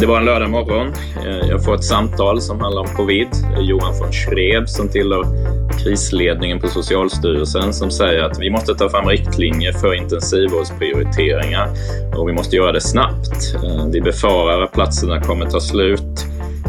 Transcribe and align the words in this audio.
Det 0.00 0.06
var 0.06 0.16
en 0.18 0.24
lördag 0.24 0.50
morgon. 0.50 0.92
Eh, 1.26 1.48
jag 1.48 1.64
får 1.64 1.74
ett 1.74 1.84
samtal 1.84 2.40
som 2.40 2.60
handlar 2.60 2.82
om 2.82 2.88
covid. 2.88 3.28
Johan 3.58 3.98
von 4.00 4.12
Schreb 4.12 4.68
som 4.68 4.88
tillhör 4.88 5.24
krisledningen 5.84 6.60
på 6.60 6.68
Socialstyrelsen 6.68 7.72
som 7.72 7.90
säger 7.90 8.22
att 8.22 8.40
vi 8.40 8.50
måste 8.50 8.74
ta 8.74 8.88
fram 8.88 9.08
riktlinjer 9.08 9.72
för 9.72 9.94
intensivvårdsprioriteringar 9.94 11.68
och 12.16 12.28
vi 12.28 12.32
måste 12.32 12.56
göra 12.56 12.72
det 12.72 12.80
snabbt. 12.80 13.54
Eh, 13.64 13.86
vi 13.92 14.00
befarar 14.00 14.62
att 14.62 14.72
platserna 14.72 15.20
kommer 15.20 15.46
ta 15.46 15.60
slut 15.60 16.26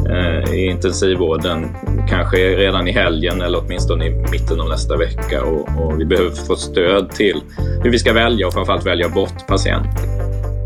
eh, 0.09 0.54
i 0.54 0.66
intensivvården, 0.66 1.68
kanske 2.09 2.38
redan 2.38 2.88
i 2.88 2.91
helgen 2.91 3.41
eller 3.41 3.59
åtminstone 3.66 4.05
i 4.05 4.09
mitten 4.09 4.61
av 4.61 4.70
nästa 4.70 4.98
vecka 4.98 5.43
och, 5.43 5.84
och 5.84 6.00
vi 6.00 6.05
behöver 6.05 6.32
få 6.32 6.55
stöd 6.55 7.11
till 7.11 7.41
hur 7.84 7.91
vi 7.91 8.00
ska 8.00 8.14
välja 8.14 8.48
och 8.48 8.54
framförallt 8.54 8.86
välja 8.86 9.09
bort 9.09 9.48
patienter. 9.48 10.18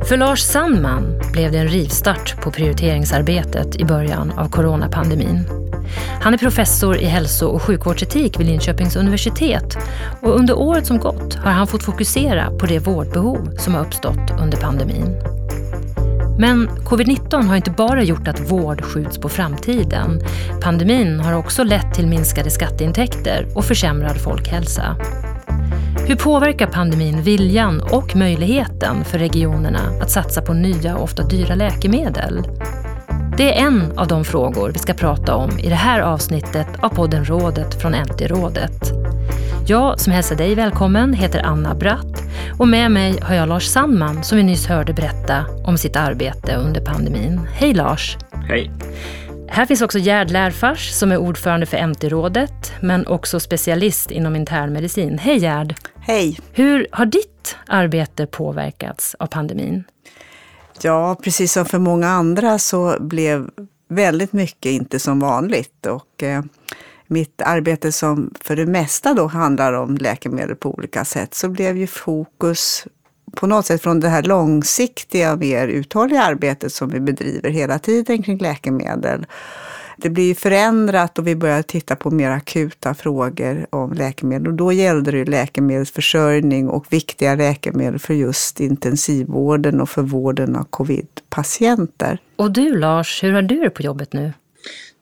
För 0.07 0.17
Lars 0.17 0.39
Sandman 0.39 1.19
blev 1.31 1.51
det 1.51 1.57
en 1.57 1.67
rivstart 1.67 2.41
på 2.41 2.51
prioriteringsarbetet 2.51 3.75
i 3.75 3.85
början 3.85 4.31
av 4.31 4.49
coronapandemin. 4.49 5.47
Han 6.21 6.33
är 6.33 6.37
professor 6.37 6.97
i 6.97 7.05
hälso- 7.05 7.47
och 7.47 7.61
sjukvårdsetik 7.61 8.39
vid 8.39 8.47
Linköpings 8.47 8.95
universitet 8.95 9.77
och 10.21 10.39
under 10.39 10.57
året 10.57 10.85
som 10.85 10.99
gått 10.99 11.33
har 11.33 11.51
han 11.51 11.67
fått 11.67 11.83
fokusera 11.83 12.51
på 12.59 12.65
det 12.65 12.79
vårdbehov 12.79 13.55
som 13.57 13.73
har 13.73 13.85
uppstått 13.85 14.31
under 14.41 14.57
pandemin. 14.57 15.15
Men 16.37 16.69
covid-19 16.69 17.43
har 17.43 17.55
inte 17.55 17.71
bara 17.71 18.03
gjort 18.03 18.27
att 18.27 18.51
vård 18.51 18.81
skjuts 18.81 19.17
på 19.17 19.29
framtiden. 19.29 20.21
Pandemin 20.61 21.19
har 21.19 21.33
också 21.33 21.63
lett 21.63 21.93
till 21.93 22.07
minskade 22.07 22.49
skatteintäkter 22.49 23.47
och 23.55 23.65
försämrad 23.65 24.17
folkhälsa. 24.21 24.95
Hur 26.07 26.15
påverkar 26.15 26.67
pandemin 26.67 27.21
viljan 27.21 27.81
och 27.81 28.15
möjligheten 28.15 29.03
för 29.03 29.19
regionerna 29.19 29.79
att 30.01 30.11
satsa 30.11 30.41
på 30.41 30.53
nya 30.53 30.95
och 30.97 31.03
ofta 31.03 31.23
dyra 31.23 31.55
läkemedel? 31.55 32.47
Det 33.37 33.57
är 33.57 33.65
en 33.65 33.97
av 33.97 34.07
de 34.07 34.25
frågor 34.25 34.69
vi 34.69 34.79
ska 34.79 34.93
prata 34.93 35.35
om 35.35 35.59
i 35.59 35.69
det 35.69 35.75
här 35.75 35.99
avsnittet 35.99 36.67
av 36.79 36.89
podden 36.89 37.25
Rådet 37.25 37.81
från 37.81 37.91
NT-rådet. 37.91 38.91
Jag 39.67 39.99
som 39.99 40.13
hälsar 40.13 40.35
dig 40.35 40.55
välkommen 40.55 41.13
heter 41.13 41.41
Anna 41.43 41.75
Bratt 41.75 42.23
och 42.59 42.67
med 42.67 42.91
mig 42.91 43.19
har 43.21 43.35
jag 43.35 43.49
Lars 43.49 43.65
Sandman 43.65 44.23
som 44.23 44.37
vi 44.37 44.43
nyss 44.43 44.67
hörde 44.67 44.93
berätta 44.93 45.45
om 45.65 45.77
sitt 45.77 45.95
arbete 45.95 46.55
under 46.55 46.81
pandemin. 46.81 47.41
Hej 47.53 47.73
Lars! 47.73 48.17
Hej! 48.47 48.71
Här 49.47 49.65
finns 49.65 49.81
också 49.81 49.99
Gerd 49.99 50.31
Lärfars 50.31 50.91
som 50.91 51.11
är 51.11 51.17
ordförande 51.17 51.65
för 51.65 51.87
MT-rådet 51.87 52.73
men 52.81 53.07
också 53.07 53.39
specialist 53.39 54.11
inom 54.11 54.35
internmedicin. 54.35 55.17
Hej 55.17 55.37
Gerd! 55.37 55.75
Hej! 55.95 56.39
Hur 56.51 56.87
har 56.91 57.05
ditt 57.05 57.55
arbete 57.67 58.25
påverkats 58.25 59.15
av 59.19 59.27
pandemin? 59.27 59.83
Ja, 60.81 61.15
precis 61.23 61.53
som 61.53 61.65
för 61.65 61.79
många 61.79 62.07
andra 62.07 62.59
så 62.59 62.97
blev 62.99 63.49
väldigt 63.89 64.33
mycket 64.33 64.71
inte 64.71 64.99
som 64.99 65.19
vanligt. 65.19 65.85
Och, 65.85 66.23
eh, 66.23 66.43
mitt 67.07 67.41
arbete 67.41 67.91
som 67.91 68.33
för 68.41 68.55
det 68.55 68.65
mesta 68.65 69.13
då 69.13 69.27
handlar 69.27 69.73
om 69.73 69.97
läkemedel 69.97 70.55
på 70.55 70.73
olika 70.73 71.05
sätt 71.05 71.33
så 71.33 71.49
blev 71.49 71.77
ju 71.77 71.87
fokus 71.87 72.87
på 73.35 73.47
något 73.47 73.65
sätt 73.65 73.81
från 73.81 73.99
det 73.99 74.09
här 74.09 74.23
långsiktiga, 74.23 75.35
mer 75.35 75.67
uthålliga 75.67 76.23
arbetet 76.23 76.73
som 76.73 76.89
vi 76.89 76.99
bedriver 76.99 77.49
hela 77.49 77.79
tiden 77.79 78.23
kring 78.23 78.37
läkemedel. 78.37 79.25
Det 79.97 80.09
blir 80.09 80.35
förändrat 80.35 81.19
och 81.19 81.27
vi 81.27 81.35
börjar 81.35 81.61
titta 81.61 81.95
på 81.95 82.11
mer 82.11 82.29
akuta 82.29 82.93
frågor 82.93 83.67
om 83.69 83.93
läkemedel. 83.93 84.47
Och 84.47 84.53
då 84.53 84.71
gällde 84.71 85.11
det 85.11 85.25
läkemedelsförsörjning 85.25 86.69
och 86.69 86.93
viktiga 86.93 87.35
läkemedel 87.35 87.99
för 87.99 88.13
just 88.13 88.59
intensivvården 88.59 89.81
och 89.81 89.89
för 89.89 90.01
vården 90.01 90.55
av 90.55 90.63
covid-patienter. 90.63 92.17
Och 92.35 92.51
du 92.51 92.77
Lars, 92.77 93.23
hur 93.23 93.33
har 93.33 93.41
du 93.41 93.59
det 93.59 93.69
på 93.69 93.81
jobbet 93.81 94.13
nu? 94.13 94.33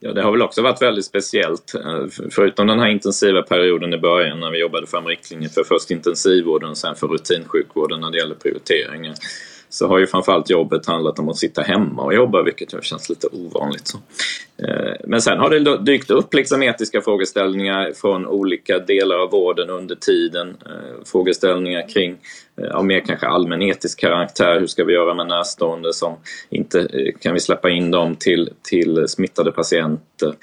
Ja, 0.04 0.12
det 0.12 0.22
har 0.22 0.32
väl 0.32 0.42
också 0.42 0.62
varit 0.62 0.82
väldigt 0.82 1.04
speciellt. 1.04 1.74
Eh, 1.74 2.06
förutom 2.30 2.66
den 2.66 2.78
här 2.78 2.88
intensiva 2.88 3.42
perioden 3.42 3.94
i 3.94 3.98
början 3.98 4.40
när 4.40 4.50
vi 4.50 4.60
jobbade 4.60 4.86
fram 4.86 5.06
riktlinjer 5.06 5.48
för 5.48 5.64
först 5.64 5.90
intensivvården 5.90 6.70
och 6.70 6.76
sen 6.76 6.94
för 6.94 7.06
rutinsjukvården 7.06 8.00
när 8.00 8.10
det 8.10 8.18
gäller 8.18 8.34
prioriteringar 8.34 9.14
så 9.68 9.88
har 9.88 9.98
ju 9.98 10.06
framförallt 10.06 10.50
jobbet 10.50 10.86
handlat 10.86 11.18
om 11.18 11.28
att 11.28 11.36
sitta 11.36 11.62
hemma 11.62 12.02
och 12.02 12.14
jobba, 12.14 12.42
vilket 12.42 12.74
ju 12.74 12.82
känns 12.82 13.08
lite 13.08 13.26
ovanligt. 13.26 13.86
Så. 13.88 13.98
Eh, 14.66 14.94
men 15.04 15.22
sen 15.22 15.38
har 15.38 15.50
det 15.50 15.78
dykt 15.78 16.10
upp 16.10 16.34
liksom 16.34 16.62
etiska 16.62 17.00
frågeställningar 17.00 17.92
från 17.96 18.26
olika 18.26 18.78
delar 18.78 19.16
av 19.16 19.30
vården 19.30 19.70
under 19.70 19.94
tiden. 19.94 20.56
Eh, 20.66 21.04
frågeställningar 21.04 21.88
kring 21.88 22.18
Eh, 22.60 22.76
av 22.76 22.84
mer 22.84 23.00
kanske 23.00 23.26
allmän 23.26 23.62
etisk 23.62 24.00
karaktär. 24.00 24.60
Hur 24.60 24.66
ska 24.66 24.84
vi 24.84 24.92
göra 24.92 25.14
med 25.14 25.26
närstående 25.26 25.92
som 25.92 26.16
inte 26.50 26.80
eh, 26.80 27.14
kan 27.20 27.34
vi 27.34 27.40
släppa 27.40 27.70
in 27.70 27.90
dem 27.90 28.16
till, 28.16 28.50
till 28.62 29.08
smittade 29.08 29.52
patienter? 29.52 30.34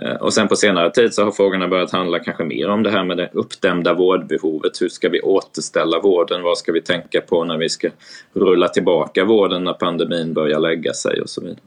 Eh, 0.00 0.14
och 0.14 0.34
sen 0.34 0.48
på 0.48 0.56
senare 0.56 0.90
tid 0.90 1.14
så 1.14 1.24
har 1.24 1.30
frågorna 1.30 1.68
börjat 1.68 1.92
handla 1.92 2.18
kanske 2.18 2.44
mer 2.44 2.68
om 2.68 2.82
det 2.82 2.90
här 2.90 3.04
med 3.04 3.16
det 3.16 3.30
uppdämda 3.32 3.94
vårdbehovet. 3.94 4.82
Hur 4.82 4.88
ska 4.88 5.08
vi 5.08 5.20
återställa 5.20 6.00
vården? 6.00 6.42
Vad 6.42 6.58
ska 6.58 6.72
vi 6.72 6.82
tänka 6.82 7.20
på 7.20 7.44
när 7.44 7.58
vi 7.58 7.68
ska 7.68 7.88
rulla 8.32 8.68
tillbaka 8.68 9.24
vården 9.24 9.64
när 9.64 9.72
pandemin 9.72 10.34
börjar 10.34 10.60
lägga 10.60 10.92
sig 10.92 11.20
och 11.20 11.30
så 11.30 11.40
vidare. 11.40 11.60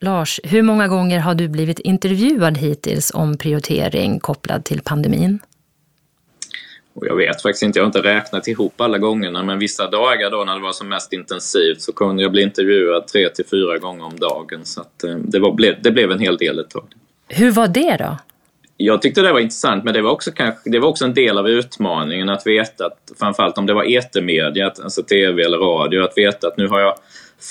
Lars, 0.00 0.40
hur 0.44 0.62
många 0.62 0.88
gånger 0.88 1.20
har 1.20 1.34
du 1.34 1.48
blivit 1.48 1.78
intervjuad 1.78 2.58
hittills 2.58 3.10
om 3.14 3.38
prioritering 3.38 4.20
kopplad 4.20 4.64
till 4.64 4.80
pandemin? 4.84 5.38
Och 6.94 7.06
jag 7.06 7.16
vet 7.16 7.42
faktiskt 7.42 7.62
inte, 7.62 7.78
jag 7.78 7.84
har 7.84 7.86
inte 7.86 8.02
räknat 8.02 8.48
ihop 8.48 8.80
alla 8.80 8.98
gångerna 8.98 9.42
men 9.42 9.58
vissa 9.58 9.90
dagar 9.90 10.30
då 10.30 10.44
när 10.44 10.54
det 10.54 10.60
var 10.60 10.72
som 10.72 10.88
mest 10.88 11.12
intensivt 11.12 11.82
så 11.82 11.92
kunde 11.92 12.22
jag 12.22 12.32
bli 12.32 12.42
intervjuad 12.42 13.06
tre 13.08 13.28
till 13.28 13.44
fyra 13.46 13.78
gånger 13.78 14.04
om 14.04 14.18
dagen 14.18 14.64
så 14.64 14.80
att, 14.80 15.04
eh, 15.04 15.16
det, 15.16 15.38
var, 15.38 15.82
det 15.82 15.90
blev 15.90 16.10
en 16.10 16.18
hel 16.18 16.36
del 16.36 16.58
ett 16.58 16.70
tag. 16.70 16.84
Hur 17.28 17.50
var 17.50 17.68
det 17.68 17.96
då? 17.96 18.16
Jag 18.76 19.02
tyckte 19.02 19.22
det 19.22 19.32
var 19.32 19.40
intressant 19.40 19.84
men 19.84 19.94
det 19.94 20.02
var 20.02 20.10
också, 20.10 20.32
kanske, 20.32 20.70
det 20.70 20.78
var 20.78 20.88
också 20.88 21.04
en 21.04 21.14
del 21.14 21.38
av 21.38 21.48
utmaningen 21.48 22.28
att 22.28 22.46
veta 22.46 22.86
att 22.86 23.12
framförallt 23.18 23.58
om 23.58 23.66
det 23.66 23.74
var 23.74 23.96
etermedia, 23.98 24.72
alltså 24.82 25.02
tv 25.02 25.42
eller 25.42 25.58
radio, 25.58 26.02
att 26.02 26.18
veta 26.18 26.48
att 26.48 26.56
nu 26.56 26.68
har 26.68 26.80
jag 26.80 26.94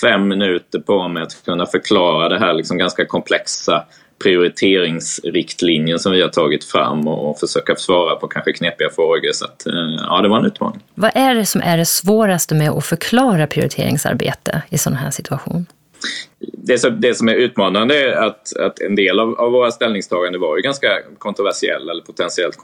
fem 0.01 0.27
minuter 0.27 0.79
på 0.79 1.07
mig 1.07 1.23
att 1.23 1.45
kunna 1.45 1.65
förklara 1.65 2.29
det 2.29 2.39
här 2.39 2.53
liksom 2.53 2.77
ganska 2.77 3.05
komplexa 3.05 3.85
prioriteringsriktlinjen 4.23 5.99
som 5.99 6.11
vi 6.11 6.21
har 6.21 6.29
tagit 6.29 6.63
fram 6.63 7.07
och 7.07 7.39
försöka 7.39 7.75
svara 7.75 8.15
på 8.15 8.27
kanske 8.27 8.53
knepiga 8.53 8.89
frågor. 8.89 9.31
Så 9.31 9.45
att, 9.45 9.67
eh, 9.67 9.73
ja, 9.97 10.21
det 10.21 10.29
var 10.29 10.39
en 10.39 10.45
utmaning. 10.45 10.81
Vad 10.95 11.11
är 11.15 11.35
det 11.35 11.45
som 11.45 11.61
är 11.61 11.77
det 11.77 11.85
svåraste 11.85 12.55
med 12.55 12.69
att 12.69 12.85
förklara 12.85 13.47
prioriteringsarbete 13.47 14.61
i 14.69 14.77
sån 14.77 14.93
här 14.93 15.11
situation? 15.11 15.65
Det 16.39 16.77
som, 16.77 17.01
det 17.01 17.15
som 17.15 17.29
är 17.29 17.35
utmanande 17.35 18.01
är 18.03 18.11
att, 18.11 18.57
att 18.57 18.79
en 18.79 18.95
del 18.95 19.19
av, 19.19 19.39
av 19.39 19.51
våra 19.51 19.71
ställningstaganden 19.71 20.41
var 20.41 20.57
ju 20.57 20.61
ganska 20.61 20.87
kontroversiella 21.17 21.91
eller 21.91 22.03
potentiellt 22.03 22.57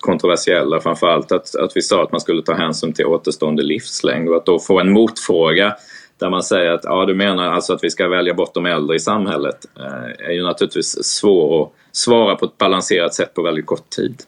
kontroversiella. 0.00 0.80
Framförallt 0.80 1.32
att, 1.32 1.54
att 1.54 1.72
vi 1.74 1.82
sa 1.82 2.02
att 2.02 2.12
man 2.12 2.20
skulle 2.20 2.42
ta 2.42 2.54
hänsyn 2.54 2.92
till 2.92 3.06
återstående 3.06 3.62
livslängd 3.62 4.28
och 4.28 4.36
att 4.36 4.46
då 4.46 4.58
få 4.58 4.80
en 4.80 4.92
motfråga 4.92 5.76
där 6.18 6.30
man 6.30 6.42
säger 6.42 6.70
att 6.70 6.84
ja, 6.84 7.04
du 7.04 7.14
menar 7.14 7.52
alltså 7.52 7.72
att 7.72 7.84
vi 7.84 7.90
ska 7.90 8.08
välja 8.08 8.34
bort 8.34 8.54
de 8.54 8.66
äldre 8.66 8.96
i 8.96 9.00
samhället 9.00 9.66
eh, 9.78 10.26
är 10.28 10.32
ju 10.32 10.42
naturligtvis 10.42 11.04
svår 11.04 11.62
att 11.62 11.72
svara 11.92 12.36
på 12.36 12.44
ett 12.44 12.58
balanserat 12.58 13.14
sätt 13.14 13.34
på 13.34 13.42
väldigt 13.42 13.66
kort 13.66 13.90
tid. 13.90 14.22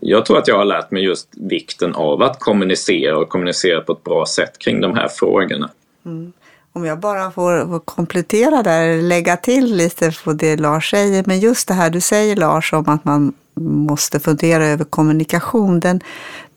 Jag 0.00 0.26
tror 0.26 0.38
att 0.38 0.48
jag 0.48 0.58
har 0.58 0.64
lärt 0.64 0.90
mig 0.90 1.04
just 1.04 1.28
vikten 1.36 1.94
av 1.94 2.22
att 2.22 2.40
kommunicera 2.40 3.18
och 3.18 3.28
kommunicera 3.28 3.80
på 3.80 3.92
ett 3.92 4.04
bra 4.04 4.26
sätt 4.26 4.58
kring 4.58 4.80
de 4.80 4.94
här 4.94 5.08
frågorna. 5.08 5.70
Mm. 6.04 6.32
Om 6.72 6.84
jag 6.84 7.00
bara 7.00 7.30
får 7.30 7.78
komplettera 7.78 8.62
där, 8.62 9.02
lägga 9.02 9.36
till 9.36 9.76
lite 9.76 10.12
på 10.24 10.32
det 10.32 10.56
Lars 10.56 10.90
säger, 10.90 11.24
men 11.26 11.40
just 11.40 11.68
det 11.68 11.74
här 11.74 11.90
du 11.90 12.00
säger 12.00 12.36
Lars 12.36 12.72
om 12.72 12.88
att 12.88 13.04
man 13.04 13.32
måste 13.60 14.20
fundera 14.20 14.66
över 14.66 14.84
kommunikation, 14.84 15.80
den, 15.80 16.00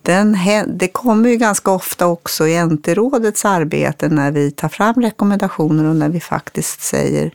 den, 0.02 0.38
det 0.68 0.88
kommer 0.88 1.30
ju 1.30 1.36
ganska 1.36 1.72
ofta 1.72 2.08
också 2.08 2.48
i 2.48 2.66
NT-rådets 2.66 3.46
arbete 3.46 4.10
när 4.10 4.32
vi 4.32 4.52
tar 4.52 4.70
fram 4.70 4.96
rekommendationer 4.96 5.86
och 5.86 5.96
när 5.96 6.10
vi 6.10 6.20
faktiskt 6.20 6.82
säger 6.82 7.32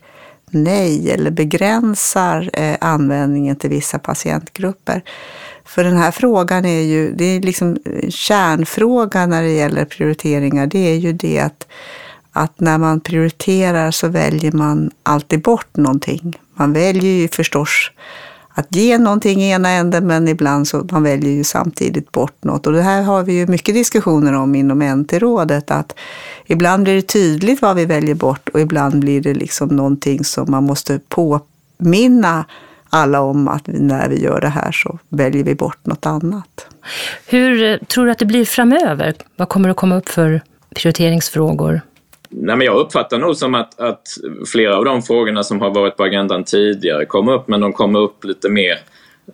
nej 0.51 1.11
eller 1.11 1.31
begränsar 1.31 2.51
eh, 2.53 2.77
användningen 2.81 3.57
till 3.57 3.71
vissa 3.71 3.99
patientgrupper. 3.99 5.03
För 5.65 5.85
den 5.85 5.97
här 5.97 6.11
frågan 6.11 6.65
är 6.65 6.81
ju, 6.81 7.13
det 7.13 7.25
är 7.25 7.41
liksom 7.41 7.77
eh, 7.85 8.11
kärnfrågan 8.11 9.31
när 9.31 9.43
det 9.43 9.53
gäller 9.53 9.85
prioriteringar, 9.85 10.67
det 10.67 10.79
är 10.79 10.97
ju 10.97 11.13
det 11.13 11.39
att, 11.39 11.67
att 12.33 12.61
när 12.61 12.79
man 12.79 13.01
prioriterar 13.01 13.91
så 13.91 14.09
väljer 14.09 14.53
man 14.53 14.91
alltid 15.03 15.43
bort 15.43 15.77
någonting. 15.77 16.39
Man 16.55 16.73
väljer 16.73 17.13
ju 17.13 17.29
förstås 17.29 17.91
att 18.55 18.77
ge 18.77 18.99
någonting 18.99 19.43
i 19.43 19.51
ena 19.51 19.69
änden, 19.69 20.07
men 20.07 20.29
ibland 20.29 20.69
så 20.69 20.87
man 20.91 21.03
väljer 21.03 21.33
ju 21.33 21.45
samtidigt 21.45 22.13
bort 22.13 22.45
något. 22.45 22.67
Och 22.67 22.73
det 22.73 22.83
här 22.83 23.03
har 23.03 23.23
vi 23.23 23.33
ju 23.33 23.47
mycket 23.47 23.75
diskussioner 23.75 24.33
om 24.33 24.55
inom 24.55 24.83
NT-rådet, 24.83 25.71
att 25.71 25.95
ibland 26.47 26.85
blir 26.85 26.95
det 26.95 27.03
tydligt 27.03 27.63
vad 27.63 27.77
vi 27.77 27.85
väljer 27.85 28.15
bort 28.15 28.49
och 28.49 28.61
ibland 28.61 29.01
blir 29.01 29.21
det 29.21 29.35
liksom 29.35 29.69
någonting 29.69 30.25
som 30.25 30.51
man 30.51 30.65
måste 30.65 31.01
påminna 31.09 32.45
alla 32.91 33.21
om 33.21 33.49
att 33.49 33.67
när 33.67 34.09
vi 34.09 34.23
gör 34.23 34.41
det 34.41 34.49
här 34.49 34.73
så 34.73 34.99
väljer 35.09 35.45
vi 35.45 35.55
bort 35.55 35.87
något 35.87 36.07
annat. 36.07 36.67
Hur 37.27 37.63
eh, 37.63 37.79
tror 37.79 38.05
du 38.05 38.11
att 38.11 38.19
det 38.19 38.27
blir 38.27 38.45
framöver? 38.45 39.15
Vad 39.37 39.49
kommer 39.49 39.69
att 39.69 39.77
komma 39.77 39.97
upp 39.97 40.09
för 40.09 40.41
prioriteringsfrågor? 40.75 41.81
Nej, 42.37 42.57
men 42.57 42.67
jag 42.67 42.77
uppfattar 42.77 43.19
nog 43.19 43.37
som 43.37 43.55
att, 43.55 43.81
att 43.81 44.03
flera 44.53 44.77
av 44.77 44.85
de 44.85 45.03
frågorna 45.03 45.43
som 45.43 45.61
har 45.61 45.71
varit 45.71 45.97
på 45.97 46.05
agendan 46.05 46.45
tidigare 46.45 47.07
kommer 47.07 47.33
upp, 47.33 47.49
men 47.49 47.61
de 47.61 47.73
kommer 47.73 47.99
upp 48.01 48.25
lite 48.25 48.49
mer 48.49 48.79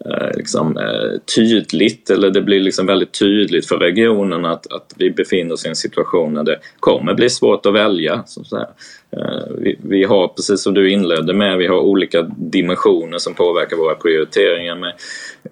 Eh, 0.05 0.37
liksom, 0.37 0.77
eh, 0.77 1.21
tydligt, 1.37 2.11
eller 2.11 2.31
det 2.31 2.41
blir 2.41 2.61
liksom 2.61 2.87
väldigt 2.87 3.19
tydligt 3.19 3.69
för 3.69 3.77
regionen 3.77 4.45
att, 4.45 4.73
att 4.73 4.95
vi 4.97 5.11
befinner 5.11 5.53
oss 5.53 5.67
i 5.67 5.69
en 5.69 5.77
situation 5.77 6.35
där 6.35 6.45
det 6.45 6.59
kommer 6.81 7.15
bli 7.15 7.31
svårt 7.31 7.67
att 7.67 7.75
välja. 7.75 8.23
Så 8.27 8.41
att 8.41 8.69
eh, 9.17 9.55
vi, 9.59 9.77
vi, 9.83 10.05
har, 10.05 10.29
precis 10.29 10.63
som 10.63 10.75
du 10.75 10.91
inledde 10.91 11.35
med, 11.35 11.59
vi 11.59 11.67
har 11.67 11.79
olika 11.79 12.23
dimensioner 12.37 13.19
som 13.19 13.35
påverkar 13.35 13.77
våra 13.77 13.95
prioriteringar 13.95 14.77
med 14.77 14.93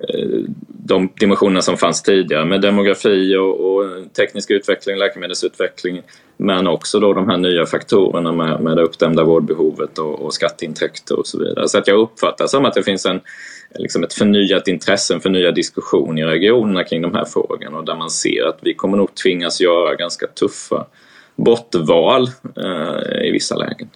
eh, 0.08 0.40
de 0.88 1.08
dimensionerna 1.20 1.62
som 1.62 1.76
fanns 1.76 2.02
tidigare 2.02 2.44
med 2.44 2.61
demografi 2.61 3.37
och, 3.37 3.61
och 3.61 3.85
teknisk 4.17 4.50
utveckling, 4.50 4.96
läkemedelsutveckling 4.96 6.02
men 6.37 6.67
också 6.67 7.00
då 7.00 7.12
de 7.12 7.29
här 7.29 7.37
nya 7.37 7.67
faktorerna 7.67 8.32
med, 8.32 8.61
med 8.61 8.76
det 8.76 8.82
uppdämda 8.82 9.25
vårdbehovet 9.25 9.99
och, 9.99 10.20
och 10.20 10.35
skatteintäkter 10.35 11.19
och 11.19 11.26
så 11.26 11.38
vidare. 11.38 11.69
Så 11.69 11.79
att 11.79 11.88
jag 11.88 12.00
uppfattar 12.00 12.46
som 12.46 12.64
att 12.64 12.75
det 12.75 12.82
finns 12.82 13.06
en 13.06 13.20
liksom 13.75 14.05
ett 14.05 14.14
förnyat 14.14 14.69
intresse, 14.69 15.14
en 15.14 15.20
förnyad 15.20 15.55
diskussion 15.55 16.19
i 16.19 16.25
regionerna 16.25 16.85
kring 16.85 17.02
de 17.02 17.14
här 17.14 17.25
frågorna 17.25 17.79
och 17.79 17.84
där 17.84 17.96
man 17.96 18.11
ser 18.11 18.49
att 18.49 18.58
vi 18.61 18.75
kommer 18.75 18.96
nog 18.96 19.14
tvingas 19.14 19.61
göra 19.61 19.94
ganska 19.94 20.26
tuffa 20.26 20.87
bortval 21.37 22.31
eh, 22.56 23.29
i 23.29 23.31
vissa 23.32 23.56
lägen. 23.56 23.88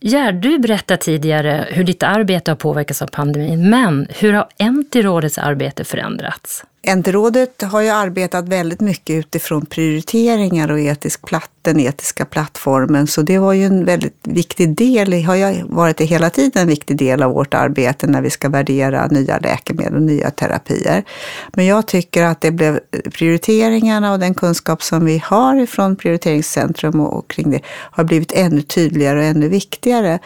Gerd, 0.00 0.34
du 0.34 0.58
berättade 0.58 1.02
tidigare 1.02 1.68
hur 1.70 1.84
ditt 1.84 2.02
arbete 2.02 2.50
har 2.50 2.56
påverkats 2.56 3.02
av 3.02 3.06
pandemin, 3.06 3.70
men 3.70 4.06
hur 4.10 4.32
har 4.32 4.48
NT-rådets 4.58 5.38
arbete 5.38 5.84
förändrats? 5.84 6.64
NT-rådet 6.86 7.62
har 7.62 7.80
ju 7.80 7.88
arbetat 7.88 8.48
väldigt 8.48 8.80
mycket 8.80 9.16
utifrån 9.16 9.66
prioriteringar 9.66 10.70
och 10.70 10.80
etisk 10.80 11.26
platt, 11.26 11.50
den 11.62 11.80
etiska 11.80 12.24
plattformen, 12.24 13.06
så 13.06 13.22
det 13.22 13.38
var 13.38 13.52
ju 13.52 13.64
en 13.64 13.84
väldigt 13.84 14.18
viktig 14.22 14.76
del, 14.76 15.24
har 15.24 15.34
ju 15.34 15.62
varit 15.64 15.96
det 15.96 16.04
hela 16.04 16.30
tiden, 16.30 16.62
en 16.62 16.68
viktig 16.68 16.96
del 16.96 17.22
av 17.22 17.32
vårt 17.32 17.54
arbete 17.54 18.06
när 18.06 18.22
vi 18.22 18.30
ska 18.30 18.48
värdera 18.48 19.06
nya 19.06 19.38
läkemedel 19.38 19.94
och 19.94 20.02
nya 20.02 20.30
terapier. 20.30 21.04
Men 21.52 21.66
jag 21.66 21.86
tycker 21.86 22.24
att 22.24 22.40
det 22.40 22.50
blev 22.50 22.80
prioriteringarna 23.12 24.12
och 24.12 24.18
den 24.18 24.34
kunskap 24.34 24.82
som 24.82 25.04
vi 25.04 25.22
har 25.24 25.66
från 25.66 25.96
prioriteringscentrum 25.96 27.00
och 27.00 27.30
kring 27.30 27.50
det 27.50 27.60
har 27.66 28.04
blivit 28.04 28.32
ännu 28.32 28.62
tydligare 28.62 29.18
och 29.18 29.24
ännu 29.24 29.48
viktigare. 29.48 30.18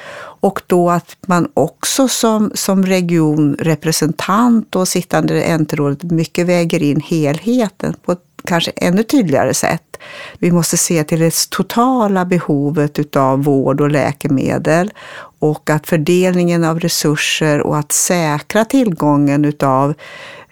Och 0.43 0.63
då 0.67 0.91
att 0.91 1.17
man 1.27 1.49
också 1.55 2.09
som, 2.09 2.51
som 2.55 2.87
regionrepresentant 2.87 4.77
och 4.77 4.89
sittande 4.89 5.59
NT-rådet 5.59 6.03
mycket 6.03 6.50
väger 6.51 6.83
in 6.83 7.01
helheten 7.01 7.95
på 8.03 8.13
ett 8.13 8.25
kanske 8.45 8.71
ännu 8.77 9.03
tydligare 9.03 9.55
sätt. 9.55 9.97
Vi 10.39 10.53
måste 10.53 10.77
se 10.77 11.05
till 11.05 11.21
det 11.21 11.51
totala 11.51 12.25
behovet 12.25 13.17
av 13.17 13.45
vård 13.45 13.81
och 13.81 13.91
läkemedel 13.91 14.93
och 15.39 15.71
att 15.71 15.87
fördelningen 15.87 16.65
av 16.65 16.81
resurser 16.81 17.61
och 17.61 17.79
att 17.79 17.93
säkra 17.93 18.65
tillgången 18.65 19.45
utav 19.45 19.95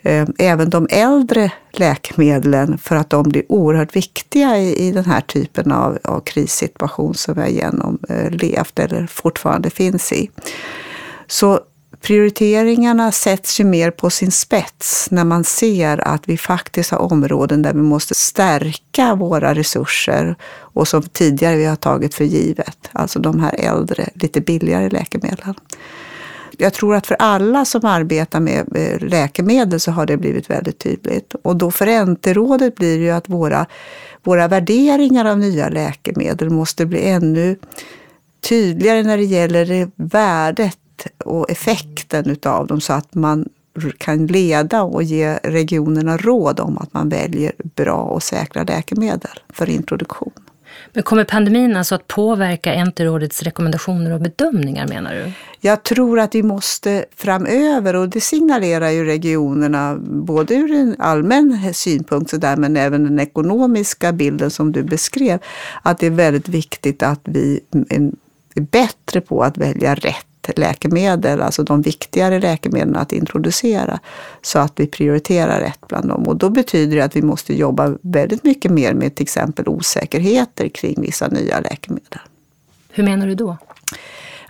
eh, 0.03 0.29
även 0.39 0.71
de 0.71 0.89
äldre 0.91 1.53
läkemedlen 1.73 2.79
för 2.79 2.97
att 2.97 3.11
de 3.11 3.29
blir 3.29 3.43
oerhört 3.49 3.97
viktiga 3.97 4.59
i, 4.59 4.89
i 4.89 4.93
den 4.93 5.05
här 5.05 5.21
typen 5.21 5.73
av, 5.73 5.99
av 6.05 6.21
krissituation 6.21 7.15
som 7.15 7.35
vi 7.35 7.41
har 7.41 7.49
genomlevt 7.49 8.79
eh, 8.79 8.85
eller 8.85 9.07
fortfarande 9.07 9.71
finns 9.71 10.13
i. 10.13 10.31
Så 11.27 11.61
prioriteringarna 12.01 13.13
sätts 13.13 13.61
ju 13.61 13.65
mer 13.65 13.91
på 13.91 14.11
sin 14.11 14.33
spets 14.33 15.11
när 15.11 15.25
man 15.25 15.45
ser 15.45 16.09
att 16.09 16.29
vi 16.29 16.37
faktiskt 16.37 16.91
har 16.91 16.99
områden 16.99 17.63
där 17.63 17.75
vi 17.75 17.83
måste 17.83 18.15
stärka 18.15 19.15
våra 19.15 19.55
resurser 19.55 20.37
och 20.51 20.89
som 20.89 21.03
tidigare 21.03 21.57
vi 21.57 21.65
har 21.65 21.77
tagit 21.77 22.15
för 22.15 22.25
givet. 22.25 22.91
Alltså 22.93 23.19
de 23.19 23.41
här 23.41 23.55
äldre, 23.59 24.09
lite 24.15 24.41
billigare 24.41 24.89
läkemedlen. 24.91 25.55
Jag 26.61 26.73
tror 26.73 26.95
att 26.95 27.07
för 27.07 27.17
alla 27.19 27.65
som 27.65 27.85
arbetar 27.85 28.41
med 28.41 28.77
eh, 28.77 29.09
läkemedel 29.09 29.81
så 29.81 29.91
har 29.91 30.07
det 30.07 30.17
blivit 30.17 30.51
väldigt 30.51 30.79
tydligt. 30.79 31.35
Och 31.43 31.57
då 31.57 31.71
för 31.71 32.07
NT-rådet 32.07 32.75
blir 32.75 32.99
det 32.99 33.05
ju 33.05 33.11
att 33.11 33.29
våra, 33.29 33.67
våra 34.23 34.49
värderingar 34.49 35.25
av 35.25 35.39
nya 35.39 35.69
läkemedel 35.69 36.51
måste 36.51 36.87
bli 36.87 37.09
ännu 37.09 37.57
tydligare 38.49 39.03
när 39.03 39.17
det 39.17 39.25
gäller 39.25 39.91
värdet 39.97 40.79
och 41.25 41.51
effekten 41.51 42.31
utav 42.31 42.67
dem 42.67 42.81
så 42.81 42.93
att 42.93 43.15
man 43.15 43.49
kan 43.99 44.27
leda 44.27 44.83
och 44.83 45.03
ge 45.03 45.39
regionerna 45.43 46.17
råd 46.17 46.61
om 46.61 46.79
att 46.79 46.95
man 46.95 47.09
väljer 47.09 47.53
bra 47.75 48.03
och 48.03 48.23
säkra 48.23 48.63
läkemedel 48.63 49.41
för 49.49 49.71
introduktion. 49.71 50.33
Men 50.93 51.03
kommer 51.03 51.25
pandemin 51.25 51.77
alltså 51.77 51.95
att 51.95 52.07
påverka 52.07 52.75
Enterrådets 52.75 53.43
rekommendationer 53.43 54.13
och 54.13 54.21
bedömningar 54.21 54.89
menar 54.89 55.15
du? 55.15 55.33
Jag 55.61 55.83
tror 55.83 56.21
att 56.21 56.35
vi 56.35 56.43
måste 56.43 57.05
framöver, 57.17 57.97
och 57.97 58.09
det 58.09 58.21
signalerar 58.21 58.91
ju 58.91 59.05
regionerna 59.05 59.97
både 60.01 60.55
ur 60.55 60.73
en 60.73 60.97
allmän 60.99 61.75
synpunkt 61.75 62.31
så 62.31 62.37
där, 62.37 62.57
men 62.57 62.77
även 62.77 63.05
den 63.05 63.21
ekonomiska 63.21 64.13
bilden 64.13 64.51
som 64.51 64.73
du 64.73 64.83
beskrev, 64.83 65.39
att 65.83 65.99
det 65.99 66.07
är 66.07 66.11
väldigt 66.11 66.49
viktigt 66.49 67.03
att 67.03 67.21
vi 67.25 67.61
är 68.55 68.61
bättre 68.61 69.21
på 69.21 69.43
att 69.43 69.59
välja 69.59 69.95
rätt 69.95 70.28
läkemedel, 70.57 71.43
alltså 71.43 71.63
de 71.63 71.83
viktigare 71.83 72.41
läkemedlen 72.41 72.97
att 72.97 73.13
introducera, 73.13 74.01
så 74.43 74.59
att 74.59 74.73
vi 74.77 74.87
prioriterar 74.87 75.61
rätt 75.61 75.89
bland 75.89 76.09
dem. 76.09 76.23
Och 76.23 76.37
då 76.37 76.51
betyder 76.51 76.97
det 76.97 77.05
att 77.05 77.17
vi 77.17 77.23
måste 77.23 77.55
jobba 77.55 77.97
väldigt 78.03 78.45
mycket 78.45 78.71
mer 78.71 78.95
med 78.95 79.15
till 79.15 79.23
exempel 79.23 79.69
osäkerheter 79.69 80.69
kring 80.69 81.03
vissa 81.03 81.29
nya 81.29 81.61
läkemedel. 81.61 82.21
Hur 82.91 83.05
menar 83.05 83.27
du 83.27 83.35
då? 83.35 83.57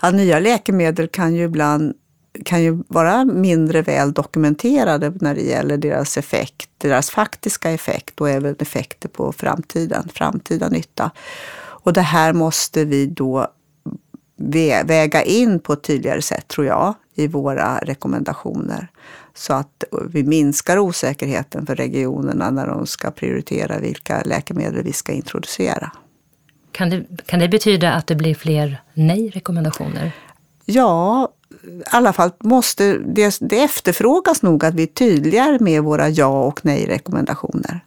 Ja, 0.02 0.10
nya 0.10 0.38
läkemedel 0.38 1.08
kan 1.08 1.34
ju 1.34 1.44
ibland 1.44 1.94
kan 2.44 2.62
ju 2.62 2.82
vara 2.88 3.24
mindre 3.24 3.82
väl 3.82 4.12
dokumenterade 4.12 5.12
när 5.20 5.34
det 5.34 5.40
gäller 5.40 5.76
deras 5.76 6.18
effekt, 6.18 6.70
deras 6.78 7.10
faktiska 7.10 7.70
effekt 7.70 8.20
och 8.20 8.30
även 8.30 8.56
effekter 8.58 9.08
på 9.08 9.32
framtiden, 9.32 10.08
framtida 10.14 10.68
nytta. 10.68 11.10
Och 11.58 11.92
det 11.92 12.00
här 12.00 12.32
måste 12.32 12.84
vi 12.84 13.06
då 13.06 13.48
väga 14.84 15.22
in 15.22 15.60
på 15.60 15.72
ett 15.72 15.82
tydligare 15.82 16.22
sätt, 16.22 16.48
tror 16.48 16.66
jag, 16.66 16.94
i 17.14 17.26
våra 17.26 17.78
rekommendationer. 17.78 18.88
Så 19.34 19.52
att 19.52 19.84
vi 20.08 20.22
minskar 20.22 20.78
osäkerheten 20.78 21.66
för 21.66 21.76
regionerna 21.76 22.50
när 22.50 22.66
de 22.66 22.86
ska 22.86 23.10
prioritera 23.10 23.78
vilka 23.78 24.22
läkemedel 24.24 24.82
vi 24.82 24.92
ska 24.92 25.12
introducera. 25.12 25.92
Kan 26.72 26.90
det, 26.90 27.04
kan 27.26 27.38
det 27.38 27.48
betyda 27.48 27.92
att 27.92 28.06
det 28.06 28.14
blir 28.14 28.34
fler 28.34 28.82
nej-rekommendationer? 28.94 30.12
Ja, 30.64 31.28
i 31.62 31.82
alla 31.86 32.12
fall 32.12 32.30
måste 32.38 32.98
det, 32.98 33.38
det 33.40 33.62
efterfrågas 33.62 34.42
nog 34.42 34.64
att 34.64 34.74
vi 34.74 34.82
är 34.82 34.86
tydligare 34.86 35.58
med 35.60 35.82
våra 35.82 36.08
ja 36.08 36.44
och 36.44 36.64
nej-rekommendationer 36.64 37.80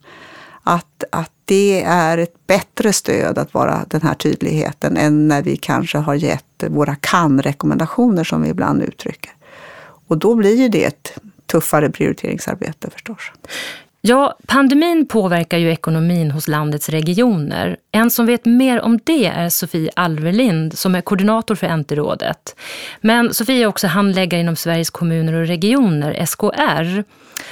att, 0.64 1.04
att 1.10 1.32
det 1.46 1.84
är 1.84 2.18
ett 2.18 2.48
bättre 2.48 2.94
stöd 2.94 3.38
att 3.38 3.54
vara 3.54 3.86
den 3.88 4.02
här 4.02 4.14
tydligheten 4.14 4.98
än 4.98 5.28
när 5.28 5.42
vi 5.42 5.58
kanske 5.58 5.98
har 5.98 6.16
gett 6.16 6.64
våra 6.68 6.96
kan-rekommendationer 6.96 8.24
som 8.24 8.42
vi 8.42 8.50
ibland 8.50 8.82
uttrycker. 8.82 9.32
Och 10.08 10.18
då 10.18 10.36
blir 10.36 10.56
ju 10.56 10.70
det 10.70 10.84
ett 10.84 11.18
tuffare 11.46 11.90
prioriteringsarbete 11.90 12.90
förstås. 12.90 13.32
Ja, 14.04 14.38
pandemin 14.48 15.08
påverkar 15.08 15.58
ju 15.58 15.72
ekonomin 15.72 16.32
hos 16.32 16.48
landets 16.48 16.90
regioner. 16.90 17.78
En 17.92 18.12
som 18.12 18.26
vet 18.26 18.46
mer 18.46 18.82
om 18.82 19.00
det 19.04 19.26
är 19.26 19.50
Sofie 19.50 19.92
Alverlind 19.96 20.78
som 20.78 20.96
är 20.96 21.02
koordinator 21.02 21.56
för 21.56 21.78
NT-rådet. 21.78 22.56
Men 23.02 23.34
Sofie 23.34 23.64
är 23.64 23.68
också 23.68 23.88
handläggare 23.88 24.42
inom 24.42 24.56
Sveriges 24.56 24.90
kommuner 24.90 25.34
och 25.34 25.48
regioner, 25.48 26.26
SKR. 26.26 27.04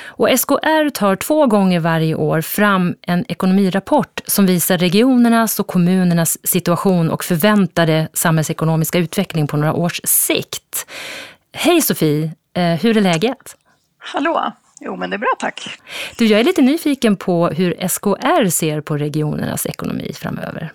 Och 0.06 0.30
SKR 0.40 0.90
tar 0.90 1.16
två 1.16 1.48
gånger 1.48 1.80
varje 1.80 2.16
år 2.16 2.42
fram 2.42 2.96
en 3.02 3.26
ekonomirapport 3.28 4.22
som 4.26 4.46
visar 4.46 4.78
regionernas 4.78 5.60
och 5.60 5.68
kommunernas 5.68 6.38
situation 6.44 7.10
och 7.10 7.24
förväntade 7.24 8.08
samhällsekonomiska 8.14 9.00
utveckling 9.00 9.48
på 9.48 9.58
några 9.58 9.74
års 9.74 10.02
sikt. 10.04 10.88
Hej 11.54 11.82
Sofie, 11.82 12.32
eh, 12.54 12.64
hur 12.64 12.98
är 12.98 13.02
läget? 13.02 13.56
Hallå! 13.98 14.54
Jo, 14.80 14.96
men 14.96 15.10
det 15.10 15.16
är 15.16 15.18
bra 15.18 15.36
tack. 15.40 15.80
Du, 16.18 16.26
jag 16.26 16.40
är 16.40 16.44
lite 16.44 16.62
nyfiken 16.62 17.16
på 17.16 17.48
hur 17.48 17.88
SKR 17.88 18.50
ser 18.50 18.82
på 18.82 18.98
regionernas 18.98 19.66
ekonomi 19.66 20.14
framöver. 20.14 20.72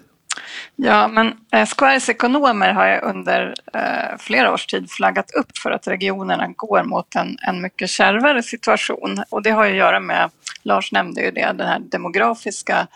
Ja, 0.77 1.09
men 1.09 1.33
SKRs 1.67 2.09
ekonomer 2.09 2.73
har 2.73 3.05
under 3.05 3.55
eh, 3.75 4.19
flera 4.19 4.53
års 4.53 4.67
tid 4.67 4.91
flaggat 4.91 5.31
upp 5.31 5.59
för 5.59 5.71
att 5.71 5.89
regionerna 5.89 6.49
går 6.57 6.83
mot 6.83 7.15
en, 7.15 7.37
en 7.41 7.63
mycket 7.63 7.91
kärvare 7.91 8.43
situation. 8.43 9.25
Och 9.31 9.43
det 9.43 9.51
har 9.51 9.67
att 9.67 9.75
göra 9.75 10.01
med, 10.01 10.31
Lars 10.63 10.93
nämnde 10.93 11.21
ju 11.23 11.31
det, 11.31 11.53
den 11.53 11.67
här 11.67 11.79
demografiska 11.79 12.87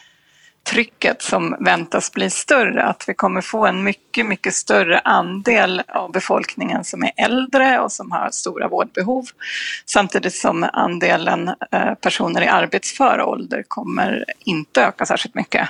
trycket 0.64 1.22
som 1.22 1.56
väntas 1.60 2.12
bli 2.12 2.30
större, 2.30 2.82
att 2.82 3.04
vi 3.06 3.14
kommer 3.14 3.40
få 3.40 3.66
en 3.66 3.84
mycket, 3.84 4.26
mycket 4.26 4.54
större 4.54 4.98
andel 4.98 5.82
av 5.88 6.12
befolkningen 6.12 6.84
som 6.84 7.02
är 7.02 7.10
äldre 7.16 7.80
och 7.80 7.92
som 7.92 8.12
har 8.12 8.30
stora 8.30 8.68
vårdbehov, 8.68 9.24
samtidigt 9.86 10.34
som 10.34 10.68
andelen 10.72 11.50
eh, 11.70 11.94
personer 11.94 12.42
i 12.42 12.46
arbetsför 12.46 13.20
ålder 13.20 13.64
kommer 13.68 14.24
inte 14.38 14.82
öka 14.82 15.06
särskilt 15.06 15.34
mycket. 15.34 15.68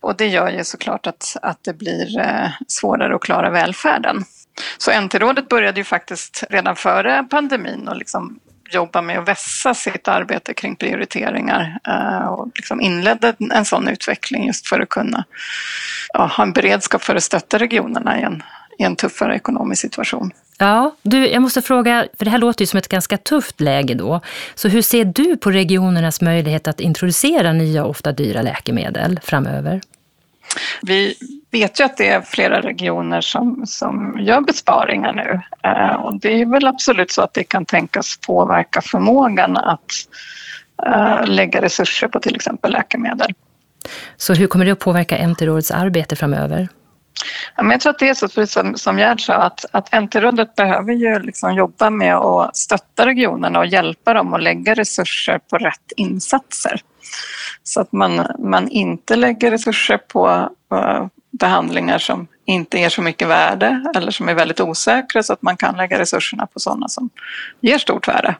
Och 0.00 0.16
det 0.16 0.26
gör 0.26 0.50
ju 0.50 0.64
såklart 0.64 1.06
att, 1.06 1.36
att 1.42 1.64
det 1.64 1.72
blir 1.72 2.18
eh, 2.18 2.48
svårare 2.68 3.14
att 3.14 3.22
klara 3.22 3.50
välfärden. 3.50 4.24
Så 4.78 5.00
NT-rådet 5.00 5.48
började 5.48 5.80
ju 5.80 5.84
faktiskt 5.84 6.44
redan 6.50 6.76
före 6.76 7.26
pandemin 7.30 7.88
och 7.88 7.96
liksom 7.96 8.40
jobba 8.74 9.02
med 9.02 9.18
att 9.18 9.28
vässa 9.28 9.74
sitt 9.74 10.08
arbete 10.08 10.54
kring 10.54 10.76
prioriteringar 10.76 11.78
eh, 11.88 12.26
och 12.26 12.48
liksom 12.54 12.80
inledde 12.80 13.34
en 13.54 13.64
sån 13.64 13.88
utveckling 13.88 14.46
just 14.46 14.68
för 14.68 14.80
att 14.80 14.88
kunna 14.88 15.24
ja, 16.12 16.26
ha 16.36 16.44
en 16.44 16.52
beredskap 16.52 17.02
för 17.02 17.16
att 17.16 17.22
stötta 17.22 17.58
regionerna 17.58 18.20
i 18.20 18.22
en, 18.22 18.42
i 18.78 18.82
en 18.82 18.96
tuffare 18.96 19.36
ekonomisk 19.36 19.82
situation. 19.82 20.30
Ja, 20.58 20.96
du, 21.02 21.28
jag 21.28 21.42
måste 21.42 21.62
fråga, 21.62 22.06
för 22.18 22.24
det 22.24 22.30
här 22.30 22.38
låter 22.38 22.62
ju 22.62 22.66
som 22.66 22.78
ett 22.78 22.88
ganska 22.88 23.16
tufft 23.16 23.60
läge 23.60 23.94
då. 23.94 24.20
Så 24.54 24.68
hur 24.68 24.82
ser 24.82 25.04
du 25.04 25.36
på 25.36 25.50
regionernas 25.50 26.20
möjlighet 26.20 26.68
att 26.68 26.80
introducera 26.80 27.52
nya, 27.52 27.84
ofta 27.84 28.12
dyra 28.12 28.42
läkemedel 28.42 29.20
framöver? 29.22 29.80
Vi 30.82 31.14
vet 31.54 31.80
ju 31.80 31.84
att 31.84 31.96
det 31.96 32.08
är 32.08 32.20
flera 32.20 32.60
regioner 32.60 33.20
som, 33.20 33.66
som 33.66 34.16
gör 34.20 34.40
besparingar 34.40 35.12
nu 35.12 35.40
eh, 35.70 35.94
och 35.94 36.20
det 36.20 36.40
är 36.40 36.46
väl 36.46 36.66
absolut 36.66 37.12
så 37.12 37.22
att 37.22 37.34
det 37.34 37.44
kan 37.44 37.64
tänkas 37.64 38.16
påverka 38.26 38.80
förmågan 38.80 39.56
att 39.56 39.92
eh, 40.86 41.26
lägga 41.26 41.62
resurser 41.62 42.08
på 42.08 42.20
till 42.20 42.34
exempel 42.34 42.72
läkemedel. 42.72 43.34
Så 44.16 44.34
hur 44.34 44.46
kommer 44.46 44.64
det 44.64 44.70
att 44.70 44.78
påverka 44.78 45.26
NT-rådets 45.26 45.70
arbete 45.70 46.16
framöver? 46.16 46.68
Ja, 47.56 47.62
men 47.62 47.70
jag 47.70 47.80
tror 47.80 47.90
att 47.90 47.98
det 47.98 48.08
är 48.08 48.14
så, 48.14 48.28
precis 48.28 48.52
som, 48.52 48.76
som 48.76 48.98
Gerd 48.98 49.20
sa, 49.20 49.34
att, 49.34 49.64
att 49.70 50.02
NT-rådet 50.02 50.54
behöver 50.54 50.92
ju 50.92 51.18
liksom 51.18 51.54
jobba 51.54 51.90
med 51.90 52.16
att 52.16 52.56
stötta 52.56 53.06
regionerna 53.06 53.58
och 53.58 53.66
hjälpa 53.66 54.14
dem 54.14 54.34
att 54.34 54.42
lägga 54.42 54.74
resurser 54.74 55.38
på 55.50 55.58
rätt 55.58 55.92
insatser. 55.96 56.80
Så 57.62 57.80
att 57.80 57.92
man, 57.92 58.26
man 58.38 58.68
inte 58.68 59.16
lägger 59.16 59.50
resurser 59.50 59.98
på, 59.98 60.48
på 60.68 61.10
behandlingar 61.40 61.98
som 61.98 62.26
inte 62.44 62.78
ger 62.78 62.88
så 62.88 63.02
mycket 63.02 63.28
värde 63.28 63.92
eller 63.96 64.10
som 64.10 64.28
är 64.28 64.34
väldigt 64.34 64.60
osäkra 64.60 65.22
så 65.22 65.32
att 65.32 65.42
man 65.42 65.56
kan 65.56 65.76
lägga 65.76 65.98
resurserna 65.98 66.46
på 66.46 66.60
sådana 66.60 66.88
som 66.88 67.10
ger 67.60 67.78
stort 67.78 68.08
värde. 68.08 68.34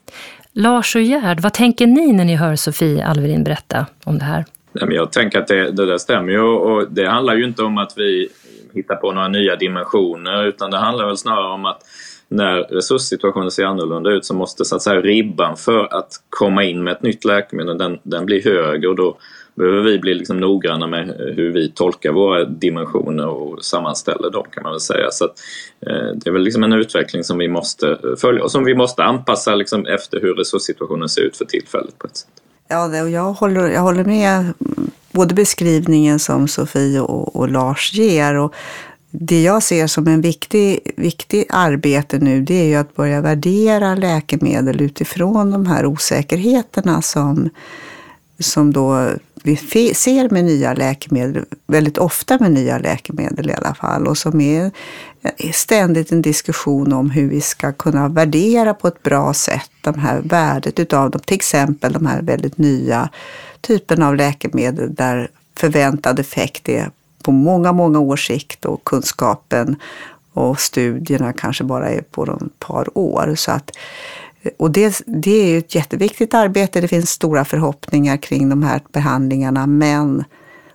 Lars 0.53 0.97
och 0.97 1.03
Gerd, 1.03 1.41
vad 1.41 1.53
tänker 1.53 1.87
ni 1.87 2.13
när 2.13 2.25
ni 2.25 2.37
hör 2.37 2.57
Sofie 2.57 3.07
Alverin 3.07 3.45
berätta 3.45 3.87
om 4.05 4.19
det 4.19 4.25
här? 4.25 4.45
Jag 4.73 5.13
tänker 5.13 5.39
att 5.39 5.47
det, 5.47 5.71
det 5.71 5.87
där 5.87 5.99
stämmer 5.99 6.33
ju 6.33 6.41
och 6.41 6.91
det 6.91 7.09
handlar 7.09 7.35
ju 7.35 7.45
inte 7.45 7.63
om 7.63 7.79
att 7.79 7.93
vi 7.97 8.29
hittar 8.75 8.97
på 8.97 9.13
några 9.13 9.29
nya 9.29 9.57
dimensioner 9.57 10.47
utan 10.47 10.71
det 10.71 10.79
handlar 10.79 11.07
väl 11.07 11.17
snarare 11.17 11.53
om 11.53 11.65
att 11.65 11.81
när 12.29 12.57
resurssituationen 12.57 13.51
ser 13.51 13.65
annorlunda 13.65 14.11
ut 14.11 14.25
så 14.25 14.35
måste 14.35 14.65
så 14.65 14.77
att 14.77 14.83
säga 14.83 15.01
ribban 15.01 15.57
för 15.57 15.99
att 15.99 16.11
komma 16.29 16.65
in 16.65 16.85
med 16.85 16.93
ett 16.93 17.03
nytt 17.03 17.25
läkemedel 17.25 17.79
den, 17.79 17.99
den 18.03 18.27
blir 18.27 18.45
högre 18.45 18.89
och 18.89 18.97
då 18.97 19.17
behöver 19.55 19.83
vi 19.83 19.99
bli 19.99 20.15
liksom 20.15 20.41
noggranna 20.41 20.87
med 20.87 21.07
hur 21.37 21.53
vi 21.53 21.71
tolkar 21.71 22.13
våra 22.13 22.45
dimensioner 22.45 23.27
och 23.27 23.65
sammanställer 23.65 24.31
dem 24.31 24.45
kan 24.51 24.63
man 24.63 24.73
väl 24.73 24.81
säga. 24.81 25.11
Så 25.11 25.25
att, 25.25 25.41
eh, 25.87 26.17
det 26.17 26.31
är 26.31 26.33
väl 26.33 26.43
liksom 26.43 26.65
en 26.65 26.73
utveckling 26.73 27.25
som 27.25 27.39
vi 27.39 27.49
måste 27.49 27.99
följa 28.21 28.45
och 28.45 28.51
som 28.51 28.65
vi 28.65 28.75
måste 28.75 29.03
anpassa 29.03 29.55
liksom 29.55 29.87
efter 29.87 30.21
hur 30.21 30.35
resurssituationen 30.35 31.09
ser 31.09 31.23
ut 31.23 31.37
för 31.37 31.45
tillfället 31.45 31.99
på 31.99 32.07
ett 32.07 32.17
sätt. 32.17 32.29
Ja, 32.69 33.03
och 33.03 33.11
jag 33.11 33.33
håller, 33.33 33.69
jag 33.69 33.81
håller 33.81 34.05
med 34.05 34.53
både 35.13 35.35
beskrivningen 35.35 36.19
som 36.19 36.49
Sofie 36.49 37.01
och, 37.01 37.37
och 37.37 37.49
Lars 37.49 37.93
ger. 37.93 38.35
Och 38.35 38.55
det 39.11 39.43
jag 39.43 39.63
ser 39.63 39.87
som 39.87 40.07
en 40.07 40.21
viktig, 40.21 40.93
viktig 40.97 41.47
arbete 41.49 42.19
nu 42.19 42.43
det 42.43 42.55
är 42.55 42.65
ju 42.65 42.75
att 42.75 42.95
börja 42.95 43.21
värdera 43.21 43.95
läkemedel 43.95 44.83
utifrån 44.83 45.51
de 45.51 45.67
här 45.67 45.87
osäkerheterna 45.87 47.03
som, 47.03 47.51
som 48.39 48.73
då 48.73 49.11
vi 49.43 49.57
ser 49.95 50.29
med 50.29 50.45
nya 50.45 50.75
läkemedel, 50.75 51.45
väldigt 51.67 51.99
ofta 51.99 52.39
med 52.41 52.53
nya 52.53 52.79
läkemedel 52.79 53.51
i 53.51 53.55
alla 53.55 53.75
fall, 53.75 54.07
och 54.07 54.19
som 54.19 54.41
är 54.41 54.71
ständigt 55.53 56.13
en 56.13 56.23
diskussion 56.23 56.93
om 56.93 57.11
hur 57.11 57.29
vi 57.29 57.41
ska 57.41 57.73
kunna 57.73 58.09
värdera 58.09 58.75
på 58.75 58.89
ett 58.89 59.03
bra 59.03 59.35
sätt 59.35 59.71
de 59.81 59.99
här 59.99 60.21
värdet 60.21 60.79
utav 60.79 61.11
dem. 61.11 61.21
Till 61.25 61.35
exempel 61.35 61.93
de 61.93 62.07
här 62.07 62.23
väldigt 62.23 62.59
nya 62.59 63.09
typen 63.61 64.03
av 64.03 64.17
läkemedel 64.17 64.95
där 64.95 65.29
förväntad 65.57 66.19
effekt 66.19 66.69
är 66.69 66.91
på 67.23 67.33
många, 67.33 67.73
många 67.73 67.99
års 67.99 68.27
sikt 68.27 68.65
och 68.65 68.85
kunskapen 68.85 69.77
och 70.33 70.61
studierna 70.61 71.33
kanske 71.33 71.65
bara 71.65 71.89
är 71.91 72.03
på 72.03 72.25
ett 72.25 72.59
par 72.59 72.99
år. 72.99 73.35
Så 73.37 73.51
att, 73.51 73.71
och 74.57 74.71
det, 74.71 75.03
det 75.07 75.43
är 75.43 75.49
ju 75.49 75.59
ett 75.59 75.75
jätteviktigt 75.75 76.35
arbete. 76.35 76.81
Det 76.81 76.89
finns 76.89 77.11
stora 77.11 77.45
förhoppningar 77.45 78.17
kring 78.17 78.49
de 78.49 78.63
här 78.63 78.81
behandlingarna 78.93 79.67
men 79.67 80.25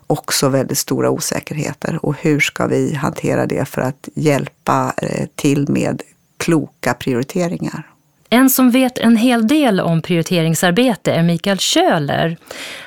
också 0.08 0.50
väldigt 0.50 0.78
stora 0.78 1.10
osäkerheter. 1.10 2.06
Och 2.06 2.16
hur 2.22 2.40
ska 2.40 2.68
vi 2.68 2.96
hantera 2.96 3.46
det 3.46 3.66
för 3.66 3.82
att 3.82 4.10
hjälpa 4.16 4.94
eh, 4.98 5.28
till 5.36 5.70
med 5.70 6.02
kloka 6.38 6.94
prioriteringar? 6.94 7.84
En 8.32 8.50
som 8.50 8.72
vet 8.72 8.98
en 8.98 9.18
hel 9.18 9.48
del 9.48 9.80
om 9.80 10.02
prioriteringsarbete 10.02 11.12
är 11.12 11.24
Mikael 11.24 11.60
Köhler. 11.60 12.38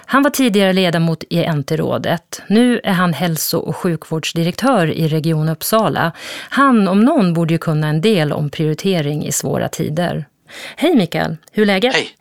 Han 0.07 0.23
var 0.23 0.31
tidigare 0.31 0.73
ledamot 0.73 1.25
i 1.31 1.47
NT-rådet. 1.47 2.43
Nu 2.49 2.81
är 2.85 2.93
han 2.93 3.13
hälso- 3.13 3.59
och 3.59 3.77
sjukvårdsdirektör 3.77 4.87
i 4.87 5.09
Region 5.09 5.49
Uppsala. 5.49 6.13
Han 6.49 6.89
om 6.89 7.01
någon 7.01 7.35
borde 7.35 7.55
ju 7.55 7.59
kunna 7.59 7.89
en 7.89 8.01
del 8.01 8.33
om 8.33 8.51
prioritering 8.51 9.27
i 9.27 9.33
svåra 9.33 9.69
tider. 9.69 10.27
Hej 10.77 10.95
Mikael, 10.95 11.37
hur 11.53 11.63
är 11.63 11.67
läget? 11.67 11.95
Hej! 11.95 12.17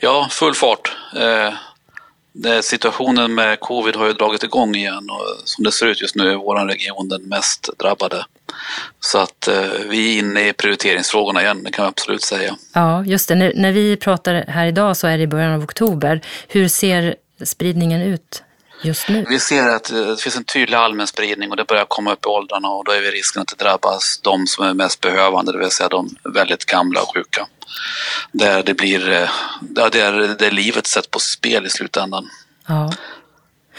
Ja, 0.00 0.28
full 0.30 0.54
fart. 0.54 0.96
Eh, 1.16 1.52
situationen 2.62 3.34
med 3.34 3.60
covid 3.60 3.96
har 3.96 4.06
ju 4.06 4.12
dragit 4.12 4.42
igång 4.42 4.74
igen 4.74 5.10
och 5.10 5.48
som 5.48 5.64
det 5.64 5.72
ser 5.72 5.86
ut 5.86 6.02
just 6.02 6.14
nu 6.14 6.30
är 6.30 6.34
vår 6.34 6.68
region 6.68 7.08
den 7.08 7.22
mest 7.22 7.70
drabbade. 7.78 8.24
Så 9.00 9.18
att 9.18 9.48
eh, 9.48 9.54
vi 9.88 10.14
är 10.14 10.18
inne 10.18 10.48
i 10.48 10.52
prioriteringsfrågorna 10.52 11.42
igen, 11.42 11.64
det 11.64 11.70
kan 11.70 11.82
jag 11.82 11.90
absolut 11.90 12.22
säga. 12.22 12.56
Ja, 12.72 13.04
just 13.04 13.28
det. 13.28 13.34
När, 13.34 13.52
när 13.54 13.72
vi 13.72 13.96
pratar 13.96 14.44
här 14.48 14.66
idag 14.66 14.96
så 14.96 15.06
är 15.06 15.16
det 15.16 15.22
i 15.22 15.26
början 15.26 15.52
av 15.52 15.62
oktober. 15.62 16.20
Hur 16.48 16.68
ser 16.68 17.16
spridningen 17.44 18.02
ut 18.02 18.42
just 18.82 19.08
nu? 19.08 19.24
Vi 19.28 19.40
ser 19.40 19.68
att 19.68 19.90
eh, 19.90 20.06
det 20.06 20.22
finns 20.22 20.36
en 20.36 20.44
tydlig 20.44 20.76
allmän 20.76 21.06
spridning 21.06 21.50
och 21.50 21.56
det 21.56 21.66
börjar 21.66 21.84
komma 21.84 22.12
upp 22.12 22.24
i 22.26 22.28
åldrarna 22.28 22.68
och 22.68 22.84
då 22.84 22.92
är 22.92 23.00
vi 23.00 23.10
risken 23.10 23.42
att 23.42 23.48
det 23.58 23.64
drabbas 23.64 24.20
de 24.22 24.46
som 24.46 24.64
är 24.64 24.74
mest 24.74 25.00
behövande, 25.00 25.52
det 25.52 25.58
vill 25.58 25.70
säga 25.70 25.88
de 25.88 26.16
väldigt 26.24 26.64
gamla 26.64 27.02
och 27.02 27.14
sjuka. 27.14 27.46
Där 28.32 28.62
det 28.62 28.74
blir, 28.74 29.10
eh, 29.12 29.30
där, 29.60 30.38
där 30.38 30.50
livet 30.50 30.86
sätts 30.86 31.08
på 31.08 31.18
spel 31.18 31.66
i 31.66 31.70
slutändan. 31.70 32.28
Ja. 32.66 32.92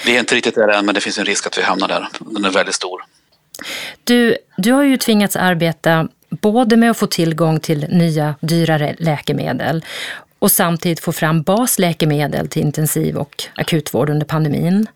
Vi 0.06 0.16
är 0.16 0.20
inte 0.20 0.36
riktigt 0.36 0.56
där 0.56 0.68
än, 0.68 0.86
men 0.86 0.96
det 0.96 1.02
finns 1.02 1.18
en 1.18 1.26
risk 1.26 1.48
att 1.48 1.58
vi 1.58 1.62
hamnar 1.62 1.88
där. 1.88 2.08
Den 2.20 2.46
är 2.46 2.50
väldigt 2.50 2.76
stor. 2.76 3.06
Du, 4.04 4.38
du 4.58 4.72
har 4.72 4.84
ju 4.84 4.98
tvingats 4.98 5.36
arbeta 5.36 6.08
både 6.30 6.78
med 6.78 6.92
att 6.92 6.98
få 6.98 7.08
tillgång 7.08 7.60
till 7.60 7.88
nya 7.90 8.36
dyrare 8.42 8.96
läkemedel 9.00 9.86
och 10.46 10.52
samtidigt 10.52 11.00
få 11.00 11.12
fram 11.12 11.42
basläkemedel 11.42 12.48
till 12.48 12.62
intensiv 12.62 13.18
och 13.18 13.44
akutvård 13.56 14.10
under 14.10 14.26
pandemin. 14.26 14.88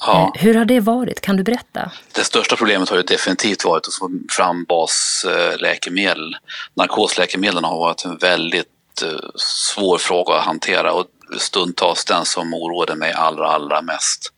Ja. 0.00 0.32
Eh, 0.36 0.42
hur 0.42 0.54
har 0.54 0.64
det 0.64 0.80
varit? 0.80 1.20
Kan 1.20 1.36
du 1.36 1.42
berätta? 1.42 1.90
Det 2.12 2.24
största 2.24 2.56
problemet 2.56 2.88
har 2.88 2.96
ju 2.96 3.02
definitivt 3.02 3.64
varit 3.64 3.88
att 3.88 3.94
få 3.94 4.10
fram 4.30 4.64
basläkemedel. 4.64 6.36
Narkosläkemedlen 6.74 7.64
har 7.64 7.78
varit 7.78 8.04
en 8.04 8.16
väldigt 8.16 9.02
eh, 9.02 9.30
svår 9.36 9.98
fråga 9.98 10.34
att 10.34 10.44
hantera 10.44 10.92
och 10.92 11.06
stundtals 11.38 12.04
den 12.04 12.24
som 12.24 12.54
oroade 12.54 12.94
mig 12.94 13.12
allra, 13.12 13.48
allra 13.48 13.82
mest. 13.82 14.32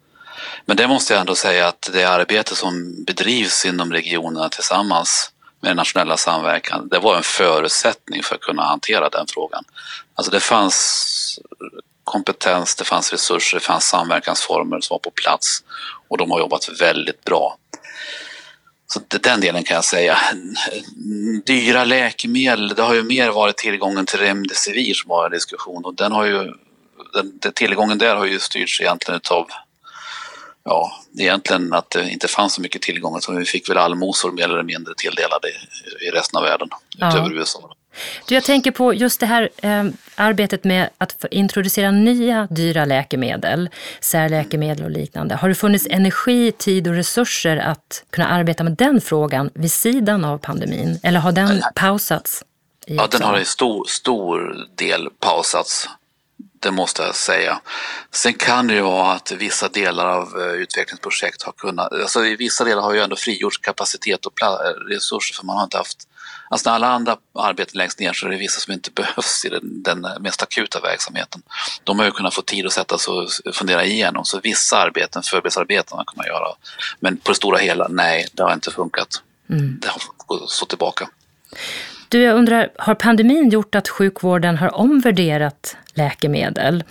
Men 0.64 0.76
det 0.76 0.88
måste 0.88 1.12
jag 1.12 1.20
ändå 1.20 1.34
säga 1.34 1.68
att 1.68 1.90
det 1.92 2.04
arbete 2.04 2.54
som 2.54 3.04
bedrivs 3.04 3.64
inom 3.64 3.92
regionerna 3.92 4.48
tillsammans 4.48 5.30
med 5.60 5.70
den 5.70 5.76
nationella 5.76 6.16
samverkan, 6.16 6.88
det 6.88 6.98
var 6.98 7.16
en 7.16 7.22
förutsättning 7.22 8.22
för 8.22 8.34
att 8.34 8.40
kunna 8.40 8.62
hantera 8.62 9.08
den 9.08 9.26
frågan. 9.26 9.64
Alltså 10.14 10.32
det 10.32 10.40
fanns 10.40 11.38
kompetens, 12.04 12.76
det 12.76 12.84
fanns 12.84 13.12
resurser, 13.12 13.58
det 13.58 13.64
fanns 13.64 13.84
samverkansformer 13.84 14.80
som 14.80 14.94
var 14.94 14.98
på 14.98 15.10
plats 15.10 15.64
och 16.08 16.18
de 16.18 16.30
har 16.30 16.38
jobbat 16.38 16.80
väldigt 16.80 17.24
bra. 17.24 17.56
Så 18.86 19.00
den 19.08 19.40
delen 19.40 19.64
kan 19.64 19.74
jag 19.74 19.84
säga. 19.84 20.18
Dyra 21.46 21.84
läkemedel, 21.84 22.68
det 22.68 22.82
har 22.82 22.94
ju 22.94 23.02
mer 23.02 23.30
varit 23.30 23.56
tillgången 23.56 24.06
till 24.06 24.18
Remdesivir 24.18 24.94
som 24.94 25.08
var 25.08 25.26
en 25.26 25.32
diskussion 25.32 25.84
och 25.84 25.94
den 25.94 26.12
har 26.12 26.24
ju, 26.24 26.52
den, 27.12 27.52
tillgången 27.54 27.98
där 27.98 28.16
har 28.16 28.24
ju 28.24 28.38
styrts 28.38 28.80
egentligen 28.80 29.16
utav 29.16 29.48
ja, 30.66 30.92
egentligen 31.18 31.72
att 31.72 31.90
det 31.90 32.10
inte 32.10 32.28
fanns 32.28 32.54
så 32.54 32.60
mycket 32.60 32.82
tillgångar 32.82 33.20
så 33.20 33.32
vi 33.32 33.44
fick 33.44 33.70
väl 33.70 33.76
allmosor 33.76 34.32
mer 34.32 34.44
eller 34.44 34.62
mindre 34.62 34.94
tilldelade 34.96 35.48
i 36.00 36.10
resten 36.10 36.38
av 36.38 36.44
världen, 36.44 36.68
ja. 36.98 37.08
utöver 37.08 37.32
USA. 37.32 37.70
Du, 38.28 38.34
jag 38.34 38.44
tänker 38.44 38.70
på 38.70 38.94
just 38.94 39.20
det 39.20 39.26
här 39.26 39.48
eh, 39.62 39.84
arbetet 40.14 40.64
med 40.64 40.90
att 40.98 41.24
introducera 41.30 41.90
nya 41.90 42.48
dyra 42.50 42.84
läkemedel, 42.84 43.70
särläkemedel 44.00 44.84
och 44.84 44.90
liknande. 44.90 45.34
Har 45.34 45.48
det 45.48 45.54
funnits 45.54 45.86
energi, 45.90 46.52
tid 46.52 46.88
och 46.88 46.94
resurser 46.94 47.56
att 47.56 48.04
kunna 48.10 48.28
arbeta 48.28 48.64
med 48.64 48.72
den 48.72 49.00
frågan 49.00 49.50
vid 49.54 49.72
sidan 49.72 50.24
av 50.24 50.38
pandemin? 50.38 51.00
Eller 51.02 51.20
har 51.20 51.32
den 51.32 51.62
pausats? 51.74 52.44
Ja, 52.86 53.06
den 53.10 53.22
har 53.22 53.38
i 53.38 53.44
stor, 53.44 53.84
stor 53.88 54.56
del 54.76 55.08
pausats. 55.20 55.88
Det 56.66 56.72
måste 56.72 57.02
jag 57.02 57.14
säga. 57.14 57.60
Sen 58.10 58.34
kan 58.34 58.66
det 58.66 58.74
ju 58.74 58.80
vara 58.80 59.12
att 59.12 59.32
vissa 59.32 59.68
delar 59.68 60.06
av 60.06 60.40
eh, 60.40 60.46
utvecklingsprojekt 60.46 61.42
har 61.42 61.52
kunnat, 61.52 61.92
alltså 61.92 62.24
i 62.24 62.36
vissa 62.36 62.64
delar 62.64 62.82
har 62.82 62.94
ju 62.94 63.00
ändå 63.00 63.16
frigjorts 63.16 63.58
kapacitet 63.58 64.26
och 64.26 64.32
resurser 64.88 65.34
för 65.34 65.44
man 65.44 65.56
har 65.56 65.64
inte 65.64 65.76
haft 65.76 66.08
Alltså 66.50 66.70
när 66.70 66.74
alla 66.74 66.86
andra 66.86 67.16
arbeten 67.34 67.78
längst 67.78 67.98
ner 67.98 68.12
så 68.12 68.26
är 68.26 68.30
det 68.30 68.36
vissa 68.36 68.60
som 68.60 68.72
inte 68.72 68.90
behövs 68.94 69.44
i 69.44 69.48
den, 69.48 69.82
den 69.82 70.06
mest 70.20 70.42
akuta 70.42 70.80
verksamheten. 70.80 71.42
De 71.84 71.98
har 71.98 72.06
ju 72.06 72.12
kunnat 72.12 72.34
få 72.34 72.42
tid 72.42 72.66
att 72.66 72.72
sätta 72.72 72.98
sig 72.98 73.14
och 73.14 73.30
fundera 73.54 73.84
igenom, 73.84 74.24
så 74.24 74.40
vissa 74.40 74.78
arbeten, 74.78 75.22
förberedelsearbeten, 75.22 75.96
man 75.96 76.04
kunnat 76.04 76.26
göra. 76.26 76.54
Men 77.00 77.16
på 77.16 77.30
det 77.30 77.36
stora 77.36 77.58
hela, 77.58 77.88
nej, 77.88 78.28
det 78.32 78.42
har 78.42 78.52
inte 78.52 78.70
funkat. 78.70 79.22
Mm. 79.50 79.78
Det 79.80 79.88
har 79.88 79.98
fått 79.98 80.50
stå 80.50 80.66
tillbaka. 80.66 81.08
Du, 82.08 82.22
jag 82.22 82.36
undrar, 82.36 82.68
har 82.78 82.94
pandemin 82.94 83.50
gjort 83.50 83.74
att 83.74 83.88
sjukvården 83.88 84.56
har 84.56 84.74
omvärderat 84.74 85.76
läkemedel? 85.94 86.84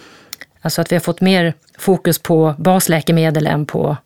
Alltså 0.61 0.81
att 0.81 0.91
vi 0.91 0.95
har 0.95 1.01
fått 1.01 1.21
mer 1.21 1.53
fokus 1.77 2.19
på 2.19 2.55
basläkemedel 2.57 3.47
än 3.47 3.65
på 3.65 3.97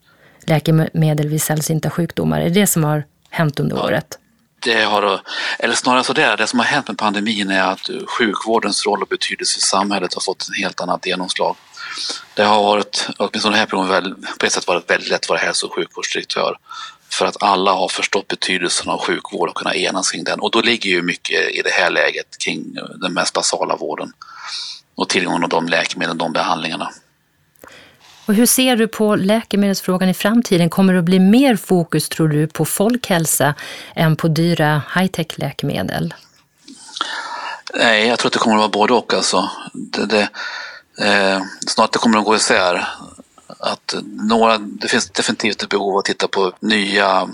läkemedel 0.46 1.28
vid 1.28 1.42
sällsynta 1.42 1.90
sjukdomar. 1.90 2.40
Är 2.40 2.44
det 2.44 2.50
det 2.62 2.68
som 2.68 2.84
har 2.84 3.04
hänt 3.30 3.60
under 3.60 3.86
året? 3.86 4.20
det 4.60 4.84
har, 4.84 5.22
eller 5.60 5.76
snarare 5.76 6.04
så 6.04 6.14
där, 6.14 6.38
det 6.38 6.48
som 6.48 6.60
har 6.60 6.66
hänt 6.66 6.88
med 6.88 6.98
pandemin 6.98 7.52
är 7.52 7.64
att 7.64 7.90
sjukvårdens 8.08 8.86
roll 8.86 9.02
och 9.02 9.08
betydelse 9.08 9.58
i 9.58 9.62
samhället 9.62 10.14
har 10.14 10.22
fått 10.22 10.48
en 10.50 10.64
helt 10.64 10.82
annat 10.82 11.06
genomslag. 11.06 11.56
Det 12.34 12.44
har 12.44 12.64
varit, 12.64 13.10
åtminstone 13.18 13.58
här 13.58 13.66
på 14.40 14.46
ett 14.46 14.52
sätt 14.52 14.68
varit 14.68 14.90
väldigt 14.90 15.10
lätt 15.10 15.22
att 15.22 15.30
vara 15.30 15.40
hälso 15.40 15.68
och 15.68 15.74
sjukvårdsdirektör. 15.74 16.58
För 17.12 17.26
att 17.26 17.44
alla 17.44 17.72
har 17.72 17.88
förstått 17.88 18.28
betydelsen 18.28 18.90
av 18.90 19.00
sjukvård 19.00 19.50
och 19.50 19.56
kunnat 19.56 19.76
enas 19.76 20.12
kring 20.12 20.24
den. 20.24 20.40
Och 20.40 20.52
då 20.52 20.62
ligger 20.62 20.90
ju 20.90 21.02
mycket 21.02 21.50
i 21.50 21.62
det 21.62 21.72
här 21.72 21.90
läget 21.90 22.38
kring 22.40 22.76
den 22.96 23.14
mest 23.14 23.34
basala 23.34 23.76
vården. 23.76 24.14
Och 24.96 25.10
tillgången 25.10 25.42
till 25.42 25.50
de 25.50 25.68
läkemedlen, 25.68 26.18
de 26.18 26.34
behandlingarna. 26.34 26.92
Och 28.30 28.36
hur 28.36 28.46
ser 28.46 28.76
du 28.76 28.88
på 28.88 29.16
läkemedelsfrågan 29.16 30.10
i 30.10 30.14
framtiden? 30.14 30.70
Kommer 30.70 30.94
det 30.94 31.00
att 31.00 31.06
bli 31.06 31.20
mer 31.20 31.56
fokus, 31.56 32.10
tror 32.10 32.28
du, 32.28 32.48
på 32.48 32.66
folkhälsa 32.66 33.54
än 33.96 34.16
på 34.16 34.28
dyra 34.28 34.82
high-tech 34.96 35.40
läkemedel? 35.40 36.14
Nej, 37.74 38.08
jag 38.08 38.20
tror 38.20 38.30
att 38.30 38.34
det 38.34 38.40
kommer 38.40 38.56
att 38.56 38.60
vara 38.60 38.70
både 38.70 38.94
och. 38.94 39.14
Alltså. 39.14 39.50
Det, 39.74 40.06
det, 40.06 40.30
eh, 41.06 41.42
snart 41.68 41.92
det 41.92 42.00
kommer 42.00 42.18
att 42.18 42.26
gå 42.26 42.36
isär. 42.36 42.88
Att 43.60 43.96
några, 44.04 44.58
det 44.58 44.88
finns 44.88 45.10
definitivt 45.10 45.64
ett 45.64 45.70
behov 45.70 45.94
av 45.94 45.98
att 45.98 46.06
titta 46.06 46.28
på 46.28 46.54
nya 46.60 47.22
eh, 47.22 47.28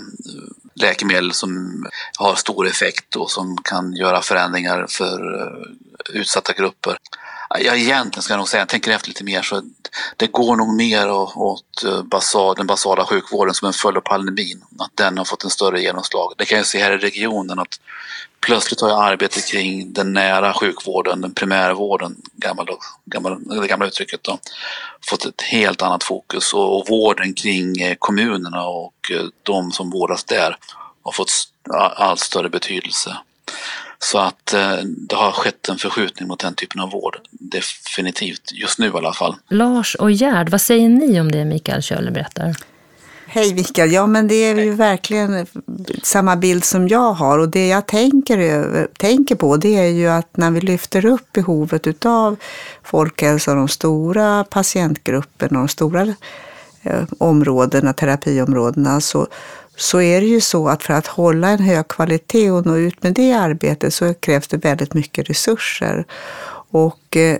läkemedel 0.74 1.32
som 1.32 1.84
har 2.18 2.34
stor 2.34 2.66
effekt 2.66 3.16
och 3.16 3.30
som 3.30 3.56
kan 3.64 3.92
göra 3.92 4.22
förändringar 4.22 4.86
för 4.88 5.40
eh, 5.40 6.18
utsatta 6.20 6.52
grupper. 6.52 6.96
Ja, 7.50 7.74
egentligen 7.74 8.22
ska 8.22 8.32
jag 8.32 8.38
nog 8.38 8.48
säga, 8.48 8.60
jag 8.60 8.68
tänker 8.68 8.90
efter 8.90 9.08
lite 9.08 9.24
mer, 9.24 9.42
så 9.42 9.62
det 10.16 10.26
går 10.26 10.56
nog 10.56 10.74
mer 10.74 11.10
åt 11.10 11.84
eh, 11.84 12.02
basal, 12.02 12.54
den 12.56 12.66
basala 12.66 13.04
sjukvården 13.04 13.54
som 13.54 13.66
en 13.66 13.72
följd 13.72 13.96
av 13.96 14.00
pandemin. 14.00 14.64
Att 14.78 14.90
den 14.94 15.18
har 15.18 15.24
fått 15.24 15.44
en 15.44 15.50
större 15.50 15.82
genomslag. 15.82 16.32
Det 16.38 16.44
kan 16.44 16.58
jag 16.58 16.66
se 16.66 16.82
här 16.82 16.92
i 16.92 16.98
regionen 16.98 17.58
att 17.58 17.80
plötsligt 18.46 18.80
har 18.80 18.88
jag 18.88 19.04
arbetet 19.04 19.46
kring 19.46 19.92
den 19.92 20.12
nära 20.12 20.52
sjukvården, 20.52 21.20
den 21.20 21.34
primärvården, 21.34 22.16
gammal, 22.36 22.66
gammal, 23.04 23.44
det 23.60 23.68
gamla 23.68 23.86
uttrycket, 23.86 24.22
då, 24.22 24.38
fått 25.10 25.24
ett 25.24 25.42
helt 25.42 25.82
annat 25.82 26.04
fokus. 26.04 26.54
Och, 26.54 26.76
och 26.76 26.88
vården 26.88 27.34
kring 27.34 27.82
eh, 27.82 27.96
kommunerna 27.98 28.66
och 28.66 29.10
eh, 29.10 29.24
de 29.42 29.72
som 29.72 29.90
vårdas 29.90 30.24
där 30.24 30.56
har 31.02 31.12
fått 31.12 31.32
allt 31.96 32.20
större 32.20 32.48
betydelse. 32.48 33.16
Så 33.98 34.18
att 34.18 34.52
eh, 34.52 34.76
det 34.82 35.16
har 35.16 35.32
skett 35.32 35.68
en 35.68 35.78
förskjutning 35.78 36.28
mot 36.28 36.40
den 36.40 36.54
typen 36.54 36.80
av 36.80 36.90
vård. 36.90 37.18
Definitivt, 37.30 38.52
just 38.52 38.78
nu 38.78 38.86
i 38.86 38.90
alla 38.90 39.12
fall. 39.12 39.36
Lars 39.48 39.94
och 39.94 40.10
Gerd, 40.10 40.48
vad 40.48 40.60
säger 40.60 40.88
ni 40.88 41.20
om 41.20 41.32
det 41.32 41.44
Mikael 41.44 41.82
Kjöller 41.82 42.10
berättar? 42.10 42.56
Hej 43.28 43.54
Mikael, 43.54 43.92
ja 43.92 44.06
men 44.06 44.28
det 44.28 44.34
är 44.34 44.56
ju 44.56 44.72
verkligen 44.72 45.46
samma 46.02 46.36
bild 46.36 46.64
som 46.64 46.88
jag 46.88 47.12
har. 47.12 47.38
Och 47.38 47.48
det 47.48 47.68
jag 47.68 47.86
tänker, 47.86 48.38
över, 48.38 48.88
tänker 48.98 49.34
på 49.34 49.56
det 49.56 49.76
är 49.76 49.88
ju 49.88 50.08
att 50.08 50.36
när 50.36 50.50
vi 50.50 50.60
lyfter 50.60 51.06
upp 51.06 51.32
behovet 51.32 51.86
utav 51.86 52.36
folkhälsa, 52.82 53.54
de 53.54 53.68
stora 53.68 54.44
patientgrupperna 54.44 55.58
och 55.58 55.66
de 55.66 55.68
stora 55.68 56.14
eh, 56.82 57.02
områdena, 57.18 57.92
terapiområdena, 57.92 59.00
så, 59.00 59.26
så 59.76 60.00
är 60.00 60.20
det 60.20 60.26
ju 60.26 60.40
så 60.40 60.68
att 60.68 60.82
för 60.82 60.94
att 60.94 61.06
hålla 61.06 61.48
en 61.48 61.60
hög 61.60 61.88
kvalitet 61.88 62.50
och 62.50 62.66
nå 62.66 62.76
ut 62.76 63.02
med 63.02 63.14
det 63.14 63.32
arbetet 63.32 63.94
så 63.94 64.14
krävs 64.14 64.48
det 64.48 64.56
väldigt 64.56 64.94
mycket 64.94 65.30
resurser. 65.30 66.04
Och, 66.70 67.16
eh, 67.16 67.38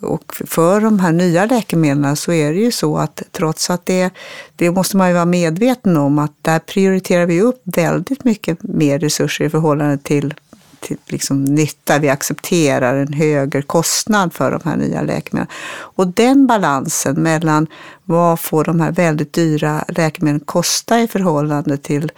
och 0.00 0.34
för 0.46 0.80
de 0.80 0.98
här 0.98 1.12
nya 1.12 1.46
läkemedlen 1.46 2.16
så 2.16 2.32
är 2.32 2.52
det 2.52 2.58
ju 2.58 2.72
så 2.72 2.98
att 2.98 3.22
trots 3.32 3.70
att 3.70 3.86
det, 3.86 4.10
det 4.56 4.70
måste 4.70 4.96
man 4.96 5.08
ju 5.08 5.14
vara 5.14 5.24
medveten 5.24 5.96
om 5.96 6.18
att 6.18 6.32
där 6.42 6.58
prioriterar 6.58 7.26
vi 7.26 7.40
upp 7.40 7.60
väldigt 7.64 8.24
mycket 8.24 8.62
mer 8.62 8.98
resurser 8.98 9.44
i 9.44 9.50
förhållande 9.50 9.98
till 9.98 10.34
till 10.80 10.96
liksom 11.06 11.44
nytta. 11.44 11.98
Vi 11.98 12.08
accepterar 12.08 12.96
en 12.96 13.12
högre 13.12 13.62
kostnad 13.62 14.34
för 14.34 14.50
de 14.50 14.60
här 14.64 14.76
nya 14.76 15.02
läkemedlen. 15.02 15.54
Och 15.70 16.06
den 16.06 16.46
balansen 16.46 17.22
mellan 17.22 17.66
vad 18.04 18.40
får 18.40 18.64
de 18.64 18.80
här 18.80 18.92
väldigt 18.92 19.32
dyra 19.32 19.84
läkemedlen 19.88 20.40
kosta 20.40 21.00
i 21.00 21.08
förhållande 21.08 21.76
till 21.76 22.12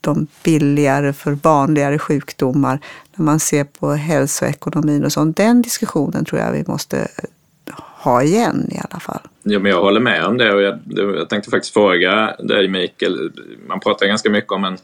de 0.00 0.26
billigare 0.44 1.12
för 1.12 1.32
vanligare 1.32 1.98
sjukdomar 1.98 2.80
när 3.14 3.24
man 3.24 3.40
ser 3.40 3.64
på 3.64 3.92
hälsoekonomin 3.92 5.04
och 5.04 5.12
sånt. 5.12 5.36
Den 5.36 5.62
diskussionen 5.62 6.24
tror 6.24 6.40
jag 6.40 6.52
vi 6.52 6.64
måste 6.66 6.98
eh, 6.98 7.74
ha 7.78 8.22
igen 8.22 8.68
i 8.72 8.80
alla 8.90 9.00
fall. 9.00 9.20
Ja, 9.42 9.58
men 9.58 9.72
jag 9.72 9.80
håller 9.80 10.00
med 10.00 10.24
om 10.24 10.38
det 10.38 10.54
och 10.54 10.62
jag, 10.62 10.78
jag 10.86 11.28
tänkte 11.28 11.50
faktiskt 11.50 11.74
fråga 11.74 12.36
dig 12.38 12.68
Mikael. 12.68 13.32
Man 13.68 13.80
pratar 13.80 14.06
ganska 14.06 14.30
mycket 14.30 14.52
om 14.52 14.64
en 14.64 14.78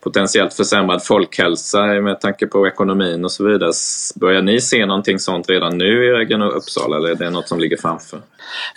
potentiellt 0.00 0.54
försämrad 0.54 1.04
folkhälsa 1.04 1.86
med 1.86 2.20
tanke 2.20 2.46
på 2.46 2.66
ekonomin 2.66 3.24
och 3.24 3.32
så 3.32 3.44
vidare. 3.44 3.72
Börjar 4.14 4.42
ni 4.42 4.60
se 4.60 4.86
någonting 4.86 5.18
sånt 5.18 5.50
redan 5.50 5.78
nu 5.78 6.06
i 6.06 6.10
Region 6.10 6.42
Uppsala 6.42 6.96
eller 6.96 7.08
är 7.08 7.14
det 7.14 7.30
något 7.30 7.48
som 7.48 7.58
ligger 7.58 7.76
framför? 7.76 8.20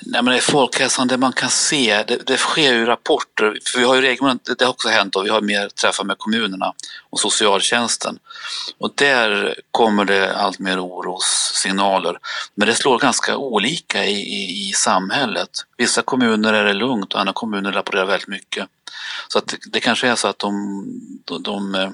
Nej 0.01 0.23
men 0.23 0.31
det 0.31 0.37
är 0.37 0.41
folkhälsan, 0.41 1.07
det 1.07 1.17
man 1.17 1.33
kan 1.33 1.49
se, 1.49 2.03
det, 2.07 2.27
det 2.27 2.37
sker 2.37 2.73
ju 2.73 2.85
rapporter, 2.85 3.59
för 3.65 3.79
vi 3.79 3.85
har 3.85 3.95
ju 3.95 4.01
regelbundet, 4.01 4.59
det 4.59 4.65
har 4.65 4.71
också 4.71 4.89
hänt 4.89 5.15
och 5.15 5.25
vi 5.25 5.29
har 5.29 5.41
mer 5.41 5.69
träffar 5.69 6.03
med 6.03 6.17
kommunerna 6.17 6.73
och 7.09 7.19
socialtjänsten. 7.19 8.19
Och 8.77 8.91
där 8.95 9.55
kommer 9.71 10.05
det 10.05 10.35
allt 10.35 10.59
mer 10.59 10.85
orossignaler. 10.85 12.17
Men 12.55 12.67
det 12.67 12.75
slår 12.75 12.99
ganska 12.99 13.37
olika 13.37 14.05
i, 14.05 14.15
i, 14.15 14.69
i 14.69 14.73
samhället. 14.73 15.49
Vissa 15.77 16.01
kommuner 16.01 16.53
är 16.53 16.65
det 16.65 16.73
lugnt 16.73 17.13
och 17.13 17.19
andra 17.19 17.33
kommuner 17.33 17.71
rapporterar 17.71 18.05
väldigt 18.05 18.27
mycket. 18.27 18.67
Så 19.27 19.37
att 19.37 19.55
det 19.71 19.79
kanske 19.79 20.07
är 20.07 20.15
så 20.15 20.27
att 20.27 20.39
de, 20.39 20.85
de, 21.25 21.43
de, 21.43 21.75
eh, 21.75 21.89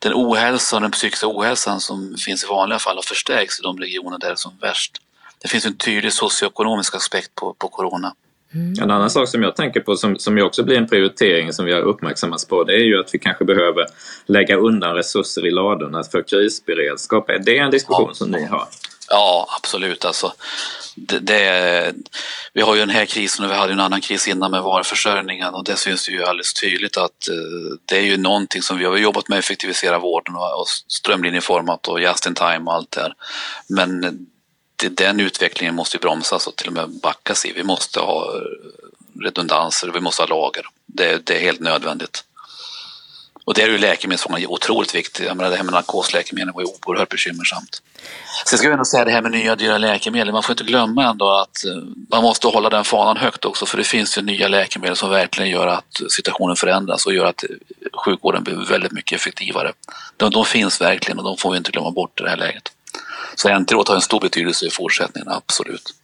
den 0.00 0.12
ohälsa 0.14 0.76
och 0.76 0.82
den 0.82 0.90
psykiska 0.90 1.26
ohälsan 1.28 1.80
som 1.80 2.16
finns 2.16 2.44
i 2.44 2.46
vanliga 2.46 2.78
fall 2.78 2.96
har 2.96 3.02
förstärkts 3.02 3.60
i 3.60 3.62
de 3.62 3.78
regioner 3.78 4.18
där 4.18 4.26
det 4.26 4.32
är 4.32 4.36
som 4.36 4.58
värst. 4.60 4.98
Det 5.42 5.48
finns 5.48 5.66
en 5.66 5.76
tydlig 5.76 6.12
socioekonomisk 6.12 6.94
aspekt 6.94 7.34
på, 7.34 7.54
på 7.54 7.68
corona. 7.68 8.14
Mm. 8.54 8.82
En 8.82 8.90
annan 8.90 9.10
sak 9.10 9.28
som 9.28 9.42
jag 9.42 9.56
tänker 9.56 9.80
på 9.80 9.96
som, 9.96 10.18
som 10.18 10.38
ju 10.38 10.42
också 10.44 10.62
blir 10.62 10.76
en 10.76 10.88
prioritering 10.88 11.52
som 11.52 11.64
vi 11.64 11.72
har 11.72 11.80
uppmärksammats 11.80 12.48
på 12.48 12.64
det 12.64 12.72
är 12.72 12.84
ju 12.84 13.00
att 13.00 13.14
vi 13.14 13.18
kanske 13.18 13.44
behöver 13.44 13.86
lägga 14.26 14.56
undan 14.56 14.94
resurser 14.94 15.46
i 15.46 15.50
ladorna 15.50 16.02
för 16.04 16.22
krisberedskap. 16.22 17.30
Är 17.30 17.38
det 17.38 17.58
en 17.58 17.70
diskussion 17.70 18.08
ja. 18.08 18.14
som 18.14 18.30
ni 18.30 18.44
har? 18.44 18.68
Ja, 19.08 19.48
absolut. 19.56 20.04
Alltså, 20.04 20.32
det, 20.96 21.18
det, 21.18 21.94
vi 22.52 22.60
har 22.60 22.74
ju 22.74 22.80
den 22.80 22.90
här 22.90 23.06
krisen 23.06 23.44
och 23.44 23.50
vi 23.50 23.54
hade 23.54 23.72
en 23.72 23.80
annan 23.80 24.00
kris 24.00 24.28
innan 24.28 24.50
med 24.50 24.62
varuförsörjningen 24.62 25.54
och 25.54 25.64
det 25.64 25.76
syns 25.76 26.08
ju 26.08 26.24
alldeles 26.24 26.54
tydligt 26.54 26.96
att 26.96 27.28
eh, 27.28 27.76
det 27.84 27.96
är 27.96 28.02
ju 28.02 28.16
någonting 28.16 28.62
som 28.62 28.78
vi 28.78 28.84
har 28.84 28.96
jobbat 28.96 29.28
med 29.28 29.38
att 29.38 29.44
effektivisera 29.44 29.98
vården 29.98 30.36
och, 30.36 30.60
och 30.60 30.68
strömlinjeformat 30.88 31.88
och 31.88 32.00
just 32.00 32.26
in 32.26 32.34
time 32.34 32.62
och 32.66 32.74
allt 32.74 32.90
det 32.90 33.00
här. 33.00 33.14
Men 33.68 34.00
det, 34.00 34.12
den 34.88 35.20
utvecklingen 35.20 35.74
måste 35.74 35.96
ju 35.96 36.00
bromsas 36.00 36.46
och 36.46 36.56
till 36.56 36.66
och 36.66 36.72
med 36.72 36.90
backas 37.02 37.46
i. 37.46 37.52
Vi 37.52 37.64
måste 37.64 38.00
ha 38.00 38.36
eh, 38.36 39.22
redundanser, 39.24 39.90
vi 39.94 40.00
måste 40.00 40.22
ha 40.22 40.26
lager. 40.26 40.66
Det, 40.86 41.26
det 41.26 41.36
är 41.36 41.40
helt 41.40 41.60
nödvändigt. 41.60 42.24
Och 43.44 43.54
där 43.54 43.62
är 43.62 43.68
ju 43.68 43.78
läkemedelsfrågan 43.78 44.46
otroligt 44.46 44.94
viktig. 44.94 45.24
Jag 45.24 45.36
menar, 45.36 45.50
det 45.50 45.56
här 45.56 45.64
med 45.64 45.72
narkosläkemedel 45.72 46.54
var 46.54 46.62
ju 46.62 46.68
oerhört 46.86 47.08
bekymmersamt. 47.08 47.82
Sen 48.46 48.58
ska 48.58 48.66
jag 48.66 48.72
ändå 48.72 48.84
säga 48.84 49.04
det 49.04 49.10
här 49.10 49.22
med 49.22 49.30
nya 49.30 49.56
dyra 49.56 49.78
läkemedel. 49.78 50.32
Man 50.32 50.42
får 50.42 50.52
inte 50.52 50.64
glömma 50.64 51.10
ändå 51.10 51.30
att 51.30 51.64
eh, 51.64 51.76
man 52.10 52.22
måste 52.22 52.46
hålla 52.46 52.70
den 52.70 52.84
fanan 52.84 53.16
högt 53.16 53.44
också 53.44 53.66
för 53.66 53.78
det 53.78 53.84
finns 53.84 54.18
ju 54.18 54.22
nya 54.22 54.48
läkemedel 54.48 54.96
som 54.96 55.10
verkligen 55.10 55.50
gör 55.50 55.66
att 55.66 56.00
situationen 56.10 56.56
förändras 56.56 57.06
och 57.06 57.14
gör 57.14 57.26
att 57.26 57.44
eh, 57.44 57.50
sjukvården 58.04 58.44
blir 58.44 58.54
väldigt 58.54 58.92
mycket 58.92 59.16
effektivare. 59.16 59.72
De, 60.16 60.30
de 60.30 60.44
finns 60.44 60.80
verkligen 60.80 61.18
och 61.18 61.24
de 61.24 61.36
får 61.36 61.50
vi 61.50 61.56
inte 61.56 61.70
glömma 61.70 61.90
bort 61.90 62.20
i 62.20 62.22
det 62.22 62.30
här 62.30 62.36
läget. 62.36 62.72
Så 63.34 63.48
Enterot 63.48 63.88
har 63.88 63.94
en 63.94 64.00
stor 64.00 64.20
betydelse 64.20 64.66
i 64.66 64.70
fortsättningen, 64.70 65.28
absolut. 65.28 65.94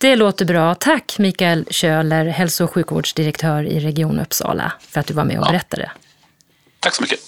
Det 0.00 0.16
låter 0.16 0.44
bra. 0.44 0.74
Tack 0.74 1.18
Mikael 1.18 1.66
Köhler, 1.70 2.24
hälso 2.24 2.64
och 2.64 2.70
sjukvårdsdirektör 2.70 3.62
i 3.62 3.80
Region 3.80 4.20
Uppsala, 4.20 4.72
för 4.80 5.00
att 5.00 5.06
du 5.06 5.14
var 5.14 5.24
med 5.24 5.38
och 5.38 5.46
ja. 5.46 5.50
berättade. 5.50 5.90
Tack 6.80 6.94
så 6.94 7.02
mycket. 7.02 7.20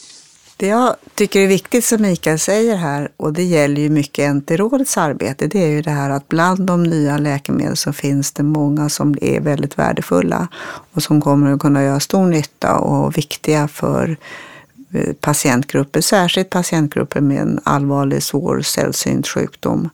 Det 0.57 0.67
jag 0.67 0.97
tycker 1.15 1.41
är 1.41 1.47
viktigt 1.47 1.85
som 1.85 2.03
Mikael 2.03 2.39
säger 2.39 2.77
här, 2.77 3.09
och 3.17 3.33
det 3.33 3.43
gäller 3.43 3.83
ju 3.83 3.89
mycket 3.89 4.35
NT-rådets 4.35 4.97
arbete, 4.99 5.47
det 5.47 5.63
är 5.63 5.69
ju 5.69 5.83
det 5.83 5.91
här 5.91 6.11
att 6.11 6.29
bland 6.29 6.67
de 6.67 6.83
nya 6.83 7.19
läkemedel 7.19 7.77
så 7.77 7.93
finns 7.93 8.33
det 8.33 8.43
många 8.43 8.89
som 8.89 9.17
är 9.21 9.41
väldigt 9.41 9.79
värdefulla 9.79 10.49
och 10.93 11.03
som 11.03 11.21
kommer 11.21 11.53
att 11.53 11.61
kunna 11.61 11.83
göra 11.83 12.01
stor 12.01 12.27
nytta 12.27 12.79
och 12.79 13.19
viktiga 13.19 13.69
för 13.69 14.17
patientgrupper, 15.21 16.01
särskilt 16.01 16.51
patientgrupper 16.51 17.21
med 17.21 17.43
en 17.43 17.61
allvarlig, 17.65 18.23
svår, 18.23 18.61
sällsynt 18.61 19.29
sjukdom. 19.29 19.89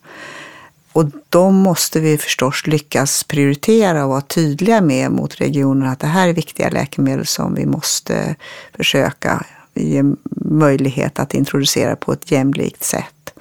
Och 0.91 1.05
de 1.29 1.55
måste 1.55 1.99
vi 1.99 2.17
förstås 2.17 2.67
lyckas 2.67 3.23
prioritera 3.23 4.03
och 4.03 4.09
vara 4.09 4.21
tydliga 4.21 4.81
med 4.81 5.11
mot 5.11 5.41
regionerna 5.41 5.91
att 5.91 5.99
det 5.99 6.07
här 6.07 6.27
är 6.27 6.33
viktiga 6.33 6.69
läkemedel 6.69 7.25
som 7.25 7.55
vi 7.55 7.65
måste 7.65 8.35
försöka 8.73 9.45
ge 9.73 10.03
möjlighet 10.41 11.19
att 11.19 11.33
introducera 11.33 11.95
på 11.95 12.13
ett 12.13 12.31
jämlikt 12.31 12.83
sätt. 12.83 13.33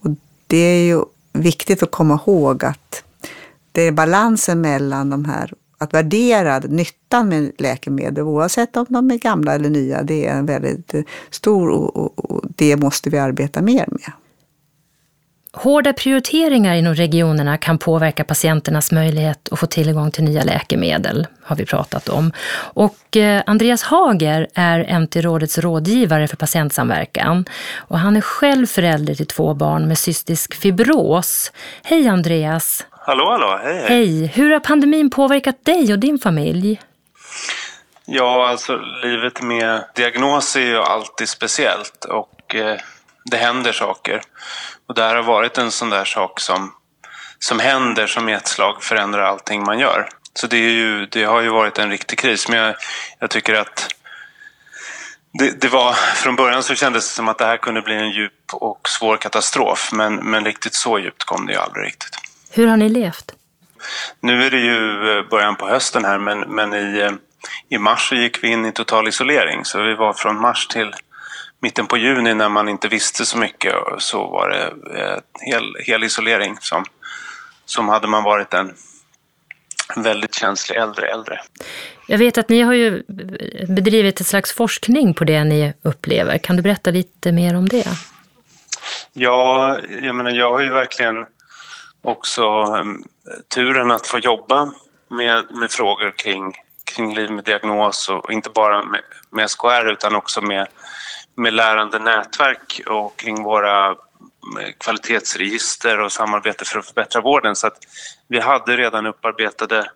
Och 0.00 0.10
det 0.46 0.56
är 0.56 0.84
ju 0.84 1.02
viktigt 1.32 1.82
att 1.82 1.90
komma 1.90 2.20
ihåg 2.26 2.64
att 2.64 3.02
det 3.72 3.82
är 3.82 3.92
balansen 3.92 4.60
mellan 4.60 5.10
de 5.10 5.24
här 5.24 5.54
att 5.80 5.94
värdera 5.94 6.58
nyttan 6.58 7.28
med 7.28 7.52
läkemedel, 7.58 8.24
oavsett 8.24 8.76
om 8.76 8.86
de 8.88 9.10
är 9.10 9.18
gamla 9.18 9.54
eller 9.54 9.70
nya, 9.70 10.02
det 10.02 10.26
är 10.26 10.34
en 10.34 10.46
väldigt 10.46 10.94
stor 11.30 11.70
och, 11.70 12.30
och 12.30 12.44
det 12.56 12.76
måste 12.76 13.10
vi 13.10 13.18
arbeta 13.18 13.62
mer 13.62 13.86
med. 13.88 14.12
Hårda 15.52 15.92
prioriteringar 15.92 16.74
inom 16.74 16.94
regionerna 16.94 17.56
kan 17.56 17.78
påverka 17.78 18.24
patienternas 18.24 18.92
möjlighet 18.92 19.48
att 19.52 19.58
få 19.58 19.66
tillgång 19.66 20.10
till 20.10 20.24
nya 20.24 20.44
läkemedel, 20.44 21.26
har 21.42 21.56
vi 21.56 21.66
pratat 21.66 22.08
om. 22.08 22.32
Och 22.54 23.16
eh, 23.16 23.42
Andreas 23.46 23.82
Hager 23.82 24.48
är 24.54 24.98
MT-rådets 25.00 25.58
rådgivare 25.58 26.28
för 26.28 26.36
patientsamverkan. 26.36 27.44
Och 27.76 27.98
han 27.98 28.16
är 28.16 28.20
själv 28.20 28.66
förälder 28.66 29.14
till 29.14 29.26
två 29.26 29.54
barn 29.54 29.88
med 29.88 29.98
cystisk 29.98 30.54
fibros. 30.54 31.52
Hej 31.82 32.08
Andreas! 32.08 32.84
Hallå, 33.10 33.30
hallå, 33.30 33.60
hej, 33.62 33.74
hej! 33.74 33.86
Hej! 33.88 34.26
Hur 34.26 34.52
har 34.52 34.60
pandemin 34.60 35.10
påverkat 35.10 35.64
dig 35.64 35.92
och 35.92 35.98
din 35.98 36.18
familj? 36.18 36.80
Ja, 38.04 38.48
alltså 38.48 38.76
livet 39.02 39.42
med 39.42 39.84
diagnos 39.94 40.56
är 40.56 40.60
ju 40.60 40.76
alltid 40.76 41.28
speciellt 41.28 42.04
och 42.04 42.54
eh, 42.54 42.76
det 43.24 43.36
händer 43.36 43.72
saker. 43.72 44.22
Och 44.88 44.94
det 44.94 45.02
här 45.02 45.16
har 45.16 45.22
varit 45.22 45.58
en 45.58 45.70
sån 45.70 45.90
där 45.90 46.04
sak 46.04 46.40
som, 46.40 46.72
som 47.38 47.58
händer 47.58 48.06
som 48.06 48.28
i 48.28 48.32
ett 48.32 48.48
slag 48.48 48.82
förändrar 48.82 49.22
allting 49.22 49.62
man 49.62 49.78
gör. 49.78 50.08
Så 50.34 50.46
det, 50.46 50.56
är 50.56 50.72
ju, 50.72 51.06
det 51.06 51.24
har 51.24 51.40
ju 51.40 51.48
varit 51.48 51.78
en 51.78 51.90
riktig 51.90 52.18
kris. 52.18 52.48
Men 52.48 52.58
jag, 52.58 52.74
jag 53.18 53.30
tycker 53.30 53.54
att 53.54 53.94
det, 55.32 55.60
det, 55.60 55.68
var, 55.68 55.92
från 55.92 56.36
början 56.36 56.62
så 56.62 56.74
kändes 56.74 57.08
det 57.08 57.14
som 57.14 57.28
att 57.28 57.38
det 57.38 57.46
här 57.46 57.56
kunde 57.56 57.82
bli 57.82 57.94
en 57.94 58.10
djup 58.10 58.54
och 58.54 58.88
svår 58.88 59.16
katastrof. 59.16 59.90
Men, 59.92 60.14
men 60.14 60.44
riktigt 60.44 60.74
så 60.74 60.98
djupt 60.98 61.24
kom 61.24 61.46
det 61.46 61.52
ju 61.52 61.58
aldrig 61.58 61.86
riktigt. 61.86 62.19
Hur 62.50 62.66
har 62.66 62.76
ni 62.76 62.88
levt? 62.88 63.34
Nu 64.20 64.44
är 64.44 64.50
det 64.50 64.60
ju 64.60 65.10
eh, 65.18 65.28
början 65.30 65.56
på 65.56 65.68
hösten 65.68 66.04
här 66.04 66.18
men, 66.18 66.40
men 66.40 66.74
i, 66.74 67.00
eh, 67.00 67.12
i 67.68 67.78
mars 67.78 68.12
gick 68.12 68.44
vi 68.44 68.48
in 68.48 68.66
i 68.66 68.72
total 68.72 69.08
isolering. 69.08 69.64
Så 69.64 69.82
vi 69.82 69.94
var 69.94 70.12
från 70.12 70.40
mars 70.40 70.66
till 70.66 70.94
mitten 71.60 71.86
på 71.86 71.96
juni 71.96 72.34
när 72.34 72.48
man 72.48 72.68
inte 72.68 72.88
visste 72.88 73.26
så 73.26 73.38
mycket 73.38 73.74
så 73.98 74.26
var 74.26 74.48
det 74.48 74.64
eh, 75.00 75.18
hel, 75.40 75.76
hel 75.86 76.04
isolering 76.04 76.56
som, 76.60 76.84
som 77.64 77.88
hade 77.88 78.06
man 78.06 78.24
varit 78.24 78.54
en 78.54 78.74
väldigt 79.96 80.34
känslig 80.34 80.76
äldre 80.76 81.06
äldre. 81.06 81.40
Jag 82.06 82.18
vet 82.18 82.38
att 82.38 82.48
ni 82.48 82.60
har 82.60 82.72
ju 82.72 83.02
bedrivit 83.68 84.20
ett 84.20 84.26
slags 84.26 84.52
forskning 84.52 85.14
på 85.14 85.24
det 85.24 85.44
ni 85.44 85.72
upplever. 85.82 86.38
Kan 86.38 86.56
du 86.56 86.62
berätta 86.62 86.90
lite 86.90 87.32
mer 87.32 87.56
om 87.56 87.68
det? 87.68 87.86
Ja, 89.12 89.78
jag 90.02 90.14
menar 90.14 90.30
jag 90.30 90.50
har 90.50 90.60
ju 90.60 90.70
verkligen 90.70 91.26
också 92.02 92.42
eh, 92.42 92.84
turen 93.54 93.90
att 93.90 94.06
få 94.06 94.18
jobba 94.18 94.72
med, 95.08 95.44
med 95.50 95.70
frågor 95.70 96.10
kring, 96.10 96.54
kring 96.84 97.14
liv 97.14 97.30
med 97.30 97.44
diagnos 97.44 98.08
och 98.08 98.32
inte 98.32 98.50
bara 98.50 98.84
med, 98.84 99.00
med 99.30 99.50
SKR 99.50 99.90
utan 99.92 100.14
också 100.14 100.40
med 100.40 100.68
med 101.40 101.52
lärande 101.52 101.98
nätverk 101.98 102.80
och 102.86 103.16
kring 103.16 103.42
våra 103.42 103.90
eh, 103.90 104.72
kvalitetsregister 104.78 106.00
och 106.00 106.12
samarbete 106.12 106.64
för 106.64 106.78
att 106.78 106.86
förbättra 106.86 107.20
vården. 107.20 107.56
Så 107.56 107.66
att 107.66 107.78
vi 108.28 108.40
hade 108.40 108.76
redan 108.76 109.06
upparbetade 109.06 109.90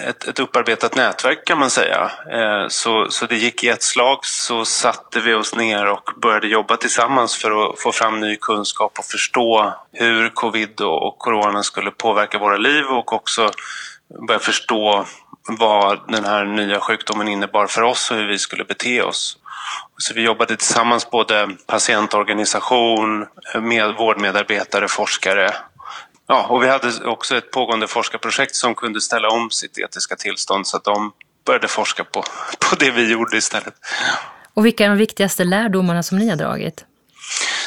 ett, 0.00 0.28
ett 0.28 0.38
upparbetat 0.38 0.94
nätverk 0.94 1.44
kan 1.44 1.58
man 1.58 1.70
säga. 1.70 2.10
Eh, 2.32 2.68
så, 2.68 3.06
så 3.10 3.26
det 3.26 3.36
gick 3.36 3.64
i 3.64 3.68
ett 3.68 3.82
slag 3.82 4.18
så 4.22 4.64
satte 4.64 5.20
vi 5.20 5.34
oss 5.34 5.54
ner 5.54 5.86
och 5.86 6.10
började 6.22 6.46
jobba 6.48 6.76
tillsammans 6.76 7.36
för 7.36 7.70
att 7.70 7.80
få 7.80 7.92
fram 7.92 8.20
ny 8.20 8.36
kunskap 8.36 8.98
och 8.98 9.04
förstå 9.04 9.74
hur 9.92 10.28
covid 10.28 10.80
och 10.80 11.18
corona 11.18 11.62
skulle 11.62 11.90
påverka 11.90 12.38
våra 12.38 12.56
liv 12.56 12.84
och 12.84 13.12
också 13.12 13.50
börja 14.26 14.40
förstå 14.40 15.04
vad 15.58 15.98
den 16.08 16.24
här 16.24 16.44
nya 16.44 16.80
sjukdomen 16.80 17.28
innebar 17.28 17.66
för 17.66 17.82
oss 17.82 18.10
och 18.10 18.16
hur 18.16 18.26
vi 18.26 18.38
skulle 18.38 18.64
bete 18.64 19.02
oss. 19.02 19.36
Så 19.98 20.14
vi 20.14 20.22
jobbade 20.22 20.56
tillsammans, 20.56 21.10
både 21.10 21.48
patientorganisation, 21.66 23.26
med 23.54 23.94
vårdmedarbetare, 23.94 24.88
forskare. 24.88 25.54
Ja, 26.32 26.46
och 26.46 26.62
vi 26.62 26.68
hade 26.68 27.04
också 27.04 27.36
ett 27.36 27.50
pågående 27.50 27.86
forskarprojekt 27.86 28.54
som 28.54 28.74
kunde 28.74 29.00
ställa 29.00 29.28
om 29.28 29.50
sitt 29.50 29.78
etiska 29.78 30.16
tillstånd 30.16 30.66
så 30.66 30.76
att 30.76 30.84
de 30.84 31.12
började 31.46 31.68
forska 31.68 32.04
på, 32.04 32.22
på 32.70 32.76
det 32.78 32.90
vi 32.90 33.12
gjorde 33.12 33.36
istället. 33.36 33.74
Och 34.54 34.66
vilka 34.66 34.84
är 34.84 34.88
de 34.88 34.98
viktigaste 34.98 35.44
lärdomarna 35.44 36.02
som 36.02 36.18
ni 36.18 36.28
har 36.28 36.36
dragit? 36.36 36.84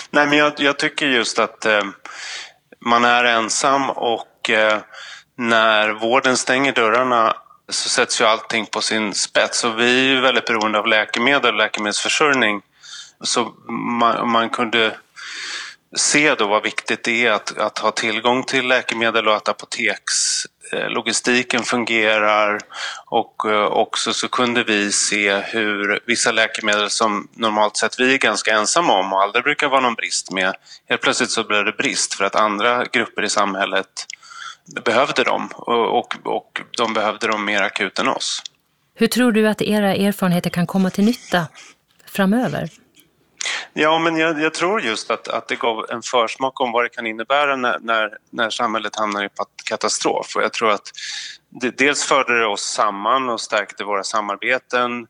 Nej, 0.09 0.27
men 0.27 0.37
jag, 0.37 0.53
jag 0.57 0.79
tycker 0.79 1.05
just 1.07 1.39
att 1.39 1.65
eh, 1.65 1.81
man 2.79 3.05
är 3.05 3.23
ensam 3.23 3.89
och 3.89 4.49
eh, 4.49 4.79
när 5.37 5.89
vården 5.89 6.37
stänger 6.37 6.73
dörrarna 6.73 7.35
så 7.69 7.89
sätts 7.89 8.21
ju 8.21 8.25
allting 8.25 8.65
på 8.65 8.81
sin 8.81 9.13
spets 9.13 9.63
och 9.63 9.79
vi 9.79 9.99
är 9.99 10.13
ju 10.13 10.21
väldigt 10.21 10.45
beroende 10.45 10.79
av 10.79 10.87
läkemedel 10.87 11.51
och 11.51 11.57
läkemedelsförsörjning. 11.57 12.61
Så 13.21 13.53
man, 13.69 14.29
man 14.29 14.49
kunde 14.49 14.95
se 15.95 16.35
då 16.35 16.47
vad 16.47 16.63
viktigt 16.63 17.03
det 17.03 17.25
är 17.25 17.31
att, 17.31 17.57
att 17.57 17.79
ha 17.79 17.91
tillgång 17.91 18.43
till 18.43 18.67
läkemedel 18.67 19.27
och 19.27 19.35
att 19.35 19.49
apotekslogistiken 19.49 21.63
fungerar 21.63 22.59
och 23.05 23.45
eh, 23.45 23.65
också 23.65 24.13
så 24.13 24.27
kunde 24.27 24.63
vi 24.63 24.91
se 24.91 25.37
hur 25.37 25.99
vissa 26.05 26.31
läkemedel 26.31 26.89
som 26.89 27.27
normalt 27.33 27.77
sett 27.77 27.99
vi 27.99 28.13
är 28.13 28.17
ganska 28.17 28.57
ensamma 28.57 28.99
om 28.99 29.13
och 29.13 29.21
aldrig 29.21 29.43
brukar 29.43 29.67
vara 29.67 29.81
någon 29.81 29.95
brist 29.95 30.31
med, 30.31 30.53
helt 30.89 31.01
plötsligt 31.01 31.31
så 31.31 31.43
blev 31.43 31.65
det 31.65 31.71
brist 31.71 32.13
för 32.13 32.25
att 32.25 32.35
andra 32.35 32.85
grupper 32.85 33.23
i 33.23 33.29
samhället 33.29 34.05
behövde 34.85 35.23
dem 35.23 35.49
och, 35.55 35.97
och, 35.97 36.15
och 36.23 36.61
de 36.77 36.93
behövde 36.93 37.27
dem 37.27 37.45
mer 37.45 37.61
akut 37.61 37.99
än 37.99 38.07
oss. 38.07 38.41
Hur 38.95 39.07
tror 39.07 39.31
du 39.31 39.47
att 39.47 39.61
era 39.61 39.95
erfarenheter 39.95 40.49
kan 40.49 40.67
komma 40.67 40.89
till 40.89 41.03
nytta 41.03 41.47
framöver? 42.05 42.69
Ja, 43.73 43.99
men 43.99 44.17
jag, 44.17 44.41
jag, 44.41 44.53
tror 44.53 44.81
just 44.81 45.11
att, 45.11 45.27
att 45.27 45.47
det 45.47 45.55
gav 45.55 45.85
en 45.89 46.01
försmak 46.01 46.61
om 46.61 46.71
vad 46.71 46.85
det 46.85 46.89
kan 46.89 47.07
innebära 47.07 47.55
när, 47.55 47.79
när, 47.79 48.17
när 48.29 48.49
samhället 48.49 48.95
hamnar 48.95 49.25
i 49.25 49.29
katastrof. 49.65 50.35
Och 50.35 50.43
jag 50.43 50.53
tror 50.53 50.71
att 50.71 50.91
det, 51.49 51.77
dels 51.77 52.03
förde 52.03 52.39
det 52.39 52.45
oss 52.45 52.61
samman 52.61 53.29
och 53.29 53.41
stärkte 53.41 53.83
våra 53.83 54.03
samarbeten. 54.03 55.07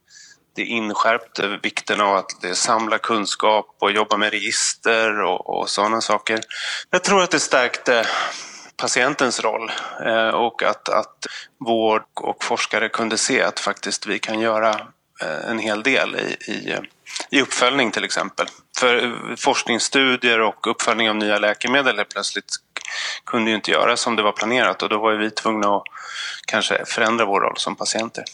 Det 0.56 0.62
inskärpte 0.64 1.58
vikten 1.62 2.00
av 2.00 2.16
att 2.16 2.56
samla 2.56 2.98
kunskap 2.98 3.76
och 3.80 3.92
jobba 3.92 4.16
med 4.16 4.30
register 4.30 5.20
och, 5.20 5.58
och 5.60 5.70
sådana 5.70 6.00
saker. 6.00 6.40
Jag 6.90 7.04
tror 7.04 7.22
att 7.22 7.30
det 7.30 7.40
stärkte 7.40 8.06
patientens 8.76 9.40
roll 9.40 9.70
eh, 10.06 10.28
och 10.28 10.62
att, 10.62 10.88
att 10.88 11.26
vård 11.66 12.02
och 12.14 12.44
forskare 12.44 12.88
kunde 12.88 13.18
se 13.18 13.42
att 13.42 13.60
faktiskt 13.60 14.06
vi 14.06 14.18
kan 14.18 14.40
göra 14.40 14.70
eh, 15.22 15.50
en 15.50 15.58
hel 15.58 15.82
del 15.82 16.16
i, 16.16 16.52
i, 16.52 16.72
eh, 16.72 16.80
i 17.34 17.42
uppföljning 17.42 17.90
till 17.90 18.04
exempel. 18.04 18.46
För 18.78 19.04
eh, 19.04 19.36
forskningsstudier 19.36 20.40
och 20.40 20.70
uppföljning 20.70 21.10
av 21.10 21.16
nya 21.16 21.38
läkemedel 21.38 21.96
helt 21.96 22.08
plötsligt 22.08 22.54
kunde 23.26 23.50
ju 23.50 23.56
inte 23.56 23.70
göras 23.70 24.00
som 24.00 24.16
det 24.16 24.22
var 24.22 24.32
planerat 24.32 24.82
och 24.82 24.88
då 24.88 24.98
var 24.98 25.12
vi 25.12 25.30
tvungna 25.30 25.76
att 25.76 25.82
kanske 26.46 26.84
förändra 26.86 27.24
vår 27.24 27.40
roll 27.40 27.56
som 27.56 27.76
patienter. 27.76 28.24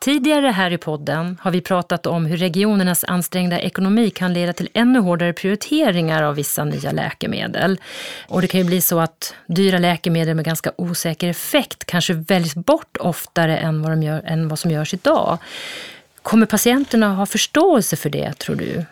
Tidigare 0.00 0.46
här 0.46 0.70
i 0.70 0.78
podden 0.78 1.38
har 1.42 1.50
vi 1.50 1.60
pratat 1.60 2.06
om 2.06 2.26
hur 2.26 2.36
regionernas 2.36 3.04
ansträngda 3.04 3.60
ekonomi 3.60 4.10
kan 4.10 4.32
leda 4.32 4.52
till 4.52 4.68
ännu 4.74 4.98
hårdare 4.98 5.32
prioriteringar 5.32 6.22
av 6.22 6.34
vissa 6.34 6.64
nya 6.64 6.92
läkemedel. 6.92 7.80
Och 8.28 8.40
det 8.40 8.48
kan 8.48 8.60
ju 8.60 8.66
bli 8.66 8.80
så 8.80 9.00
att 9.00 9.34
dyra 9.46 9.78
läkemedel 9.78 10.34
med 10.34 10.44
ganska 10.44 10.72
osäker 10.76 11.28
effekt 11.28 11.84
kanske 11.84 12.12
väljs 12.14 12.54
bort 12.54 12.96
oftare 13.00 13.58
än 13.58 13.82
vad, 13.82 13.92
de 13.92 14.02
gör, 14.02 14.22
än 14.24 14.48
vad 14.48 14.58
som 14.58 14.70
görs 14.70 14.94
idag. 14.94 15.38
Kommer 16.22 16.46
patienterna 16.46 17.14
ha 17.14 17.26
förståelse 17.26 17.96
för 17.96 18.10
det, 18.10 18.38
tror 18.38 18.56
du? 18.56 18.84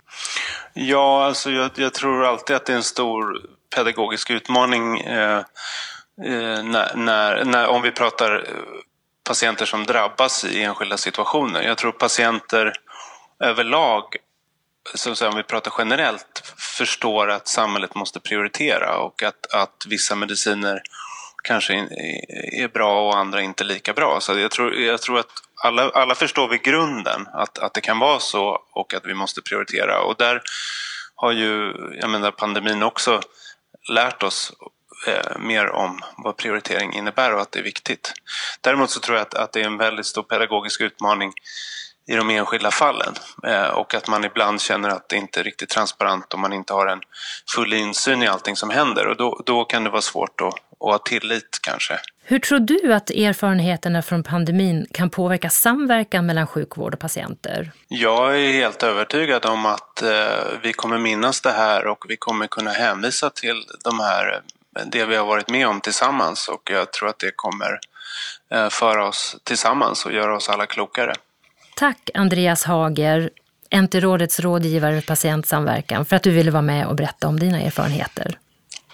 Ja, 0.74 1.24
alltså 1.26 1.50
jag, 1.50 1.70
jag 1.74 1.94
tror 1.94 2.24
alltid 2.24 2.56
att 2.56 2.66
det 2.66 2.72
är 2.72 2.76
en 2.76 2.82
stor 2.82 3.40
pedagogisk 3.74 4.30
utmaning 4.30 5.00
eh, 5.00 5.38
eh 6.24 6.62
när, 6.62 6.96
när, 6.96 7.44
när, 7.44 7.66
om 7.66 7.82
vi 7.82 7.90
pratar 7.90 8.34
eh, 8.34 8.42
patienter 9.24 9.66
som 9.66 9.84
drabbas 9.84 10.44
i 10.44 10.62
enskilda 10.62 10.96
situationer. 10.96 11.62
Jag 11.62 11.78
tror 11.78 11.92
patienter 11.92 12.72
överlag, 13.40 14.02
så 14.94 15.10
att 15.10 15.18
säga, 15.18 15.30
om 15.30 15.36
vi 15.36 15.42
pratar 15.42 15.72
generellt, 15.78 16.54
förstår 16.78 17.30
att 17.30 17.48
samhället 17.48 17.94
måste 17.94 18.20
prioritera 18.20 18.98
och 18.98 19.22
att, 19.22 19.54
att 19.54 19.86
vissa 19.88 20.14
mediciner 20.14 20.82
kanske 21.44 21.74
är 22.52 22.68
bra 22.68 23.08
och 23.08 23.16
andra 23.16 23.42
inte 23.42 23.64
lika 23.64 23.92
bra. 23.92 24.20
Så 24.20 24.38
jag 24.38 24.50
tror, 24.50 24.74
jag 24.74 25.02
tror 25.02 25.18
att 25.18 25.32
alla, 25.64 25.90
alla 25.90 26.14
förstår 26.14 26.48
vi 26.48 26.58
grunden 26.58 27.26
att, 27.32 27.58
att 27.58 27.74
det 27.74 27.80
kan 27.80 27.98
vara 27.98 28.20
så 28.20 28.60
och 28.72 28.94
att 28.94 29.06
vi 29.06 29.14
måste 29.14 29.42
prioritera. 29.42 30.00
Och 30.00 30.16
där 30.16 30.42
har 31.14 31.32
ju 31.32 31.72
jag 32.00 32.10
menar, 32.10 32.30
pandemin 32.30 32.82
också 32.82 33.20
lärt 33.92 34.22
oss 34.22 34.52
eh, 35.06 35.38
mer 35.38 35.70
om 35.70 36.00
vad 36.16 36.36
prioritering 36.36 36.92
innebär 36.92 37.34
och 37.34 37.40
att 37.40 37.52
det 37.52 37.58
är 37.58 37.62
viktigt. 37.62 38.12
Däremot 38.60 38.90
så 38.90 39.00
tror 39.00 39.16
jag 39.16 39.22
att, 39.22 39.34
att 39.34 39.52
det 39.52 39.60
är 39.60 39.66
en 39.66 39.78
väldigt 39.78 40.06
stor 40.06 40.22
pedagogisk 40.22 40.80
utmaning 40.80 41.32
i 42.06 42.16
de 42.16 42.30
enskilda 42.30 42.70
fallen 42.70 43.14
eh, 43.46 43.66
och 43.66 43.94
att 43.94 44.08
man 44.08 44.24
ibland 44.24 44.60
känner 44.60 44.88
att 44.88 45.08
det 45.08 45.16
inte 45.16 45.40
är 45.40 45.44
riktigt 45.44 45.68
transparent 45.68 46.32
och 46.32 46.38
man 46.38 46.52
inte 46.52 46.72
har 46.72 46.86
en 46.86 47.00
full 47.54 47.72
insyn 47.72 48.22
i 48.22 48.26
allting 48.26 48.56
som 48.56 48.70
händer 48.70 49.06
och 49.06 49.16
då, 49.16 49.42
då 49.46 49.64
kan 49.64 49.84
det 49.84 49.90
vara 49.90 50.02
svårt 50.02 50.40
att, 50.40 50.46
att 50.46 50.54
ha 50.80 50.98
tillit 50.98 51.58
kanske. 51.62 51.98
Hur 52.28 52.38
tror 52.38 52.58
du 52.58 52.94
att 52.94 53.10
erfarenheterna 53.10 54.02
från 54.02 54.22
pandemin 54.22 54.86
kan 54.92 55.10
påverka 55.10 55.50
samverkan 55.50 56.26
mellan 56.26 56.46
sjukvård 56.46 56.94
och 56.94 57.00
patienter? 57.00 57.70
Jag 57.88 58.40
är 58.40 58.52
helt 58.52 58.82
övertygad 58.82 59.46
om 59.46 59.66
att 59.66 60.02
eh, 60.02 60.10
vi 60.62 60.72
kommer 60.72 60.98
minnas 60.98 61.40
det 61.40 61.52
här 61.52 61.86
och 61.86 62.04
vi 62.08 62.16
kommer 62.16 62.46
kunna 62.46 62.70
hänvisa 62.70 63.30
till 63.30 63.64
de 63.84 64.00
här 64.00 64.42
det 64.84 65.04
vi 65.04 65.16
har 65.16 65.26
varit 65.26 65.50
med 65.50 65.68
om 65.68 65.80
tillsammans 65.80 66.48
och 66.48 66.70
jag 66.70 66.92
tror 66.92 67.08
att 67.08 67.18
det 67.18 67.30
kommer 67.36 67.78
eh, 68.50 68.68
föra 68.68 69.08
oss 69.08 69.36
tillsammans 69.44 70.06
och 70.06 70.12
göra 70.12 70.36
oss 70.36 70.48
alla 70.48 70.66
klokare. 70.66 71.12
Tack 71.78 72.10
Andreas 72.14 72.64
Hager, 72.64 73.30
NT-rådets 73.82 74.40
rådgivare 74.40 75.00
för 75.00 75.06
patientsamverkan, 75.06 76.04
för 76.04 76.16
att 76.16 76.22
du 76.22 76.30
ville 76.30 76.50
vara 76.50 76.62
med 76.62 76.86
och 76.86 76.96
berätta 76.96 77.28
om 77.28 77.38
dina 77.38 77.60
erfarenheter. 77.60 78.38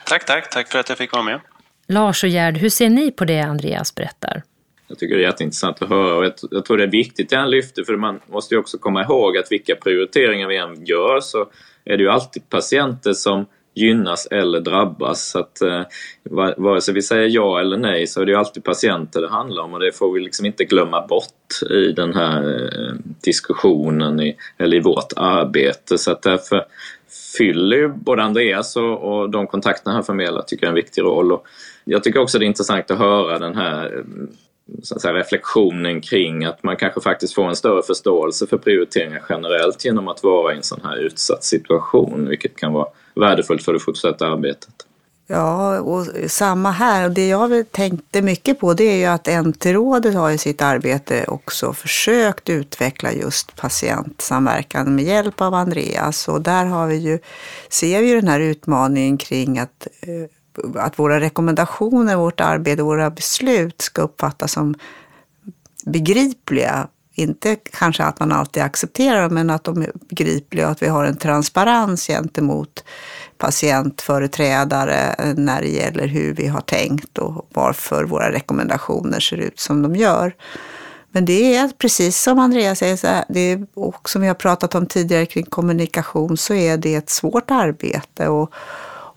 Tack, 0.06 0.26
tack. 0.26 0.50
Tack 0.50 0.68
för 0.68 0.78
att 0.78 0.88
jag 0.88 0.98
fick 0.98 1.12
vara 1.12 1.22
med. 1.22 1.40
Lars 1.86 2.24
och 2.24 2.30
Gerd, 2.30 2.56
hur 2.56 2.68
ser 2.68 2.88
ni 2.88 3.10
på 3.10 3.24
det 3.24 3.40
Andreas 3.40 3.94
berättar? 3.94 4.42
Jag 4.88 4.98
tycker 4.98 5.14
det 5.16 5.22
är 5.22 5.26
jätteintressant 5.26 5.82
att 5.82 5.88
höra 5.88 6.14
och 6.14 6.34
jag, 6.50 6.64
tror 6.64 6.76
det 6.78 6.84
är 6.84 6.90
viktigt 6.90 7.30
det 7.30 7.36
han 7.36 7.50
lyfter 7.50 7.84
för 7.84 7.96
man 7.96 8.20
måste 8.26 8.54
ju 8.54 8.60
också 8.60 8.78
komma 8.78 9.02
ihåg 9.02 9.36
att 9.38 9.52
vilka 9.52 9.74
prioriteringar 9.74 10.48
vi 10.48 10.56
än 10.56 10.84
gör 10.84 11.20
så 11.20 11.50
är 11.84 11.96
det 11.96 12.02
ju 12.02 12.10
alltid 12.10 12.48
patienter 12.48 13.12
som 13.12 13.46
gynnas 13.74 14.26
eller 14.30 14.60
drabbas. 14.60 15.30
Så 15.30 15.38
att, 15.38 15.62
eh, 15.62 15.82
vare 16.56 16.80
sig 16.80 16.94
vi 16.94 17.02
säger 17.02 17.28
ja 17.28 17.60
eller 17.60 17.76
nej 17.76 18.06
så 18.06 18.20
är 18.20 18.26
det 18.26 18.32
ju 18.32 18.38
alltid 18.38 18.64
patienter 18.64 19.20
det 19.20 19.28
handlar 19.28 19.62
om 19.62 19.74
och 19.74 19.80
det 19.80 19.92
får 19.92 20.12
vi 20.12 20.20
liksom 20.20 20.46
inte 20.46 20.64
glömma 20.64 21.06
bort 21.06 21.70
i 21.70 21.92
den 21.92 22.14
här 22.14 22.64
eh, 22.64 22.94
diskussionen 23.24 24.20
i, 24.20 24.36
eller 24.58 24.76
i 24.76 24.80
vårt 24.80 25.12
arbete. 25.16 25.98
Så 25.98 26.12
att 26.12 26.22
därför 26.22 26.64
fyller 27.38 27.76
ju 27.76 27.88
både 27.88 28.22
Andreas 28.22 28.76
och, 28.76 28.98
och 28.98 29.30
de 29.30 29.46
kontakterna 29.46 29.94
han 29.94 30.04
förmedlar 30.04 30.42
tycker 30.42 30.66
jag 30.66 30.68
är 30.68 30.72
en 30.72 30.84
viktig 30.84 31.02
roll. 31.02 31.32
Och 31.32 31.46
jag 31.84 32.04
tycker 32.04 32.20
också 32.20 32.38
det 32.38 32.44
är 32.44 32.46
intressant 32.46 32.90
att 32.90 32.98
höra 32.98 33.38
den 33.38 33.56
här 33.56 33.84
eh, 33.84 34.04
så 34.82 34.94
att 34.94 35.00
säga, 35.00 35.14
reflektionen 35.14 36.00
kring 36.00 36.44
att 36.44 36.62
man 36.62 36.76
kanske 36.76 37.00
faktiskt 37.00 37.34
får 37.34 37.48
en 37.48 37.56
större 37.56 37.82
förståelse 37.82 38.46
för 38.46 38.58
prioriteringar 38.58 39.22
generellt 39.28 39.84
genom 39.84 40.08
att 40.08 40.22
vara 40.22 40.52
i 40.52 40.56
en 40.56 40.62
sån 40.62 40.80
här 40.82 40.96
utsatt 40.96 41.44
situation, 41.44 42.28
vilket 42.28 42.56
kan 42.56 42.72
vara 42.72 42.86
värdefullt 43.14 43.62
för 43.62 43.72
det 43.72 43.80
fortsatta 43.80 44.26
arbetet. 44.26 44.74
Ja, 45.26 45.80
och 45.80 46.06
samma 46.26 46.70
här. 46.70 47.08
Det 47.08 47.28
jag 47.28 47.72
tänkte 47.72 48.22
mycket 48.22 48.60
på 48.60 48.74
det 48.74 48.84
är 48.84 48.96
ju 48.96 49.04
att 49.04 49.46
NT-rådet 49.46 50.14
har 50.14 50.30
i 50.30 50.38
sitt 50.38 50.62
arbete 50.62 51.24
också 51.28 51.72
försökt 51.72 52.50
utveckla 52.50 53.12
just 53.12 53.56
patientsamverkan 53.56 54.94
med 54.94 55.04
hjälp 55.04 55.40
av 55.40 55.54
Andreas. 55.54 56.28
Och 56.28 56.40
där 56.40 56.64
har 56.64 56.86
vi 56.86 56.96
ju, 56.96 57.18
ser 57.68 58.00
vi 58.00 58.08
ju 58.08 58.20
den 58.20 58.28
här 58.28 58.40
utmaningen 58.40 59.18
kring 59.18 59.58
att 59.58 59.88
eh, 60.00 60.30
att 60.74 60.98
våra 60.98 61.20
rekommendationer, 61.20 62.16
vårt 62.16 62.40
arbete, 62.40 62.82
våra 62.82 63.10
beslut 63.10 63.82
ska 63.82 64.02
uppfattas 64.02 64.52
som 64.52 64.74
begripliga. 65.84 66.88
Inte 67.14 67.56
kanske 67.56 68.04
att 68.04 68.20
man 68.20 68.32
alltid 68.32 68.62
accepterar 68.62 69.22
dem, 69.22 69.34
men 69.34 69.50
att 69.50 69.64
de 69.64 69.82
är 69.82 69.92
begripliga 70.08 70.66
och 70.66 70.72
att 70.72 70.82
vi 70.82 70.86
har 70.86 71.04
en 71.04 71.16
transparens 71.16 72.06
gentemot 72.06 72.84
patientföreträdare 73.38 75.14
när 75.36 75.62
det 75.62 75.68
gäller 75.68 76.06
hur 76.06 76.34
vi 76.34 76.46
har 76.46 76.60
tänkt 76.60 77.18
och 77.18 77.48
varför 77.52 78.04
våra 78.04 78.32
rekommendationer 78.32 79.20
ser 79.20 79.36
ut 79.36 79.60
som 79.60 79.82
de 79.82 79.96
gör. 79.96 80.34
Men 81.10 81.24
det 81.24 81.56
är 81.56 81.68
precis 81.68 82.22
som 82.22 82.38
Andreas 82.38 82.78
säger, 82.78 82.96
så 82.96 83.06
här, 83.06 83.24
det 83.28 83.40
är, 83.40 83.66
och 83.74 84.10
som 84.10 84.22
vi 84.22 84.28
har 84.28 84.34
pratat 84.34 84.74
om 84.74 84.86
tidigare 84.86 85.26
kring 85.26 85.44
kommunikation, 85.44 86.36
så 86.36 86.54
är 86.54 86.76
det 86.76 86.94
ett 86.94 87.10
svårt 87.10 87.50
arbete. 87.50 88.28
Och, 88.28 88.54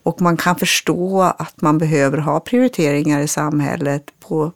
och 0.06 0.22
man 0.22 0.38
kan 0.38 0.56
förstå 0.56 1.22
att 1.22 1.62
man 1.62 1.78
behöver 1.78 2.18
ha 2.18 2.40
prioriteringar 2.40 3.20
i 3.20 3.28
samhället. 3.28 4.04
På, 4.28 4.52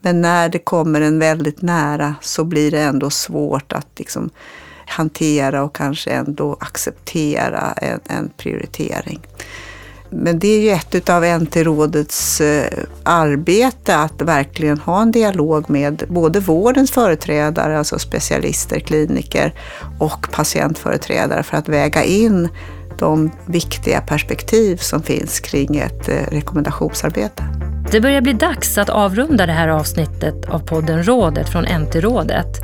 men 0.00 0.20
när 0.20 0.48
det 0.48 0.58
kommer 0.58 1.00
en 1.00 1.18
väldigt 1.18 1.62
nära 1.62 2.14
så 2.20 2.44
blir 2.44 2.70
det 2.70 2.80
ändå 2.80 3.10
svårt 3.10 3.72
att 3.72 3.88
liksom 3.96 4.30
hantera 4.86 5.62
och 5.62 5.76
kanske 5.76 6.10
ändå 6.10 6.56
acceptera 6.60 7.72
en, 7.72 8.00
en 8.04 8.30
prioritering. 8.36 9.20
Men 10.10 10.38
det 10.38 10.48
är 10.48 10.60
ju 10.60 10.70
ett 10.70 11.10
av 11.10 11.24
NT-rådets 11.24 12.40
eh, 12.40 12.84
arbete 13.02 13.96
att 13.96 14.22
verkligen 14.22 14.78
ha 14.78 15.02
en 15.02 15.12
dialog 15.12 15.70
med 15.70 16.04
både 16.08 16.40
vårdens 16.40 16.90
företrädare, 16.90 17.78
alltså 17.78 17.98
specialister, 17.98 18.80
kliniker 18.80 19.54
och 19.98 20.26
patientföreträdare 20.32 21.42
för 21.42 21.56
att 21.56 21.68
väga 21.68 22.04
in 22.04 22.48
de 22.98 23.30
viktiga 23.46 24.00
perspektiv 24.00 24.76
som 24.76 25.02
finns 25.02 25.40
kring 25.40 25.76
ett 25.76 26.08
eh, 26.08 26.14
rekommendationsarbete. 26.14 27.42
Det 27.90 28.00
börjar 28.00 28.20
bli 28.20 28.32
dags 28.32 28.78
att 28.78 28.88
avrunda 28.88 29.46
det 29.46 29.52
här 29.52 29.68
avsnittet 29.68 30.48
av 30.48 30.58
podden 30.58 31.02
Rådet 31.06 31.48
från 31.48 31.64
NT-rådet. 31.64 32.60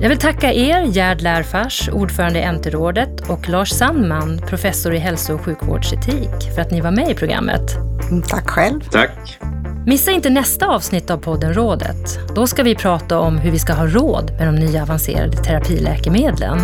Jag 0.00 0.08
vill 0.08 0.18
tacka 0.18 0.52
er, 0.52 0.82
Gerd 0.82 1.20
Lärfars, 1.20 1.88
ordförande 1.92 2.38
i 2.38 2.52
NT-rådet 2.52 3.20
och 3.28 3.48
Lars 3.48 3.70
Sandman, 3.70 4.40
professor 4.46 4.94
i 4.94 4.98
hälso 4.98 5.34
och 5.34 5.40
sjukvårdsetik, 5.40 6.54
för 6.54 6.62
att 6.62 6.70
ni 6.70 6.80
var 6.80 6.90
med 6.90 7.10
i 7.10 7.14
programmet. 7.14 7.76
Mm, 8.10 8.22
tack 8.22 8.50
själv. 8.50 8.80
Tack. 8.90 9.38
Missa 9.86 10.10
inte 10.10 10.30
nästa 10.30 10.66
avsnitt 10.66 11.10
av 11.10 11.18
podden 11.18 11.54
Rådet. 11.54 12.18
Då 12.34 12.46
ska 12.46 12.62
vi 12.62 12.74
prata 12.74 13.18
om 13.18 13.38
hur 13.38 13.50
vi 13.50 13.58
ska 13.58 13.72
ha 13.72 13.86
råd 13.86 14.30
med 14.38 14.46
de 14.46 14.54
nya 14.54 14.82
avancerade 14.82 15.36
terapiläkemedlen. 15.36 16.58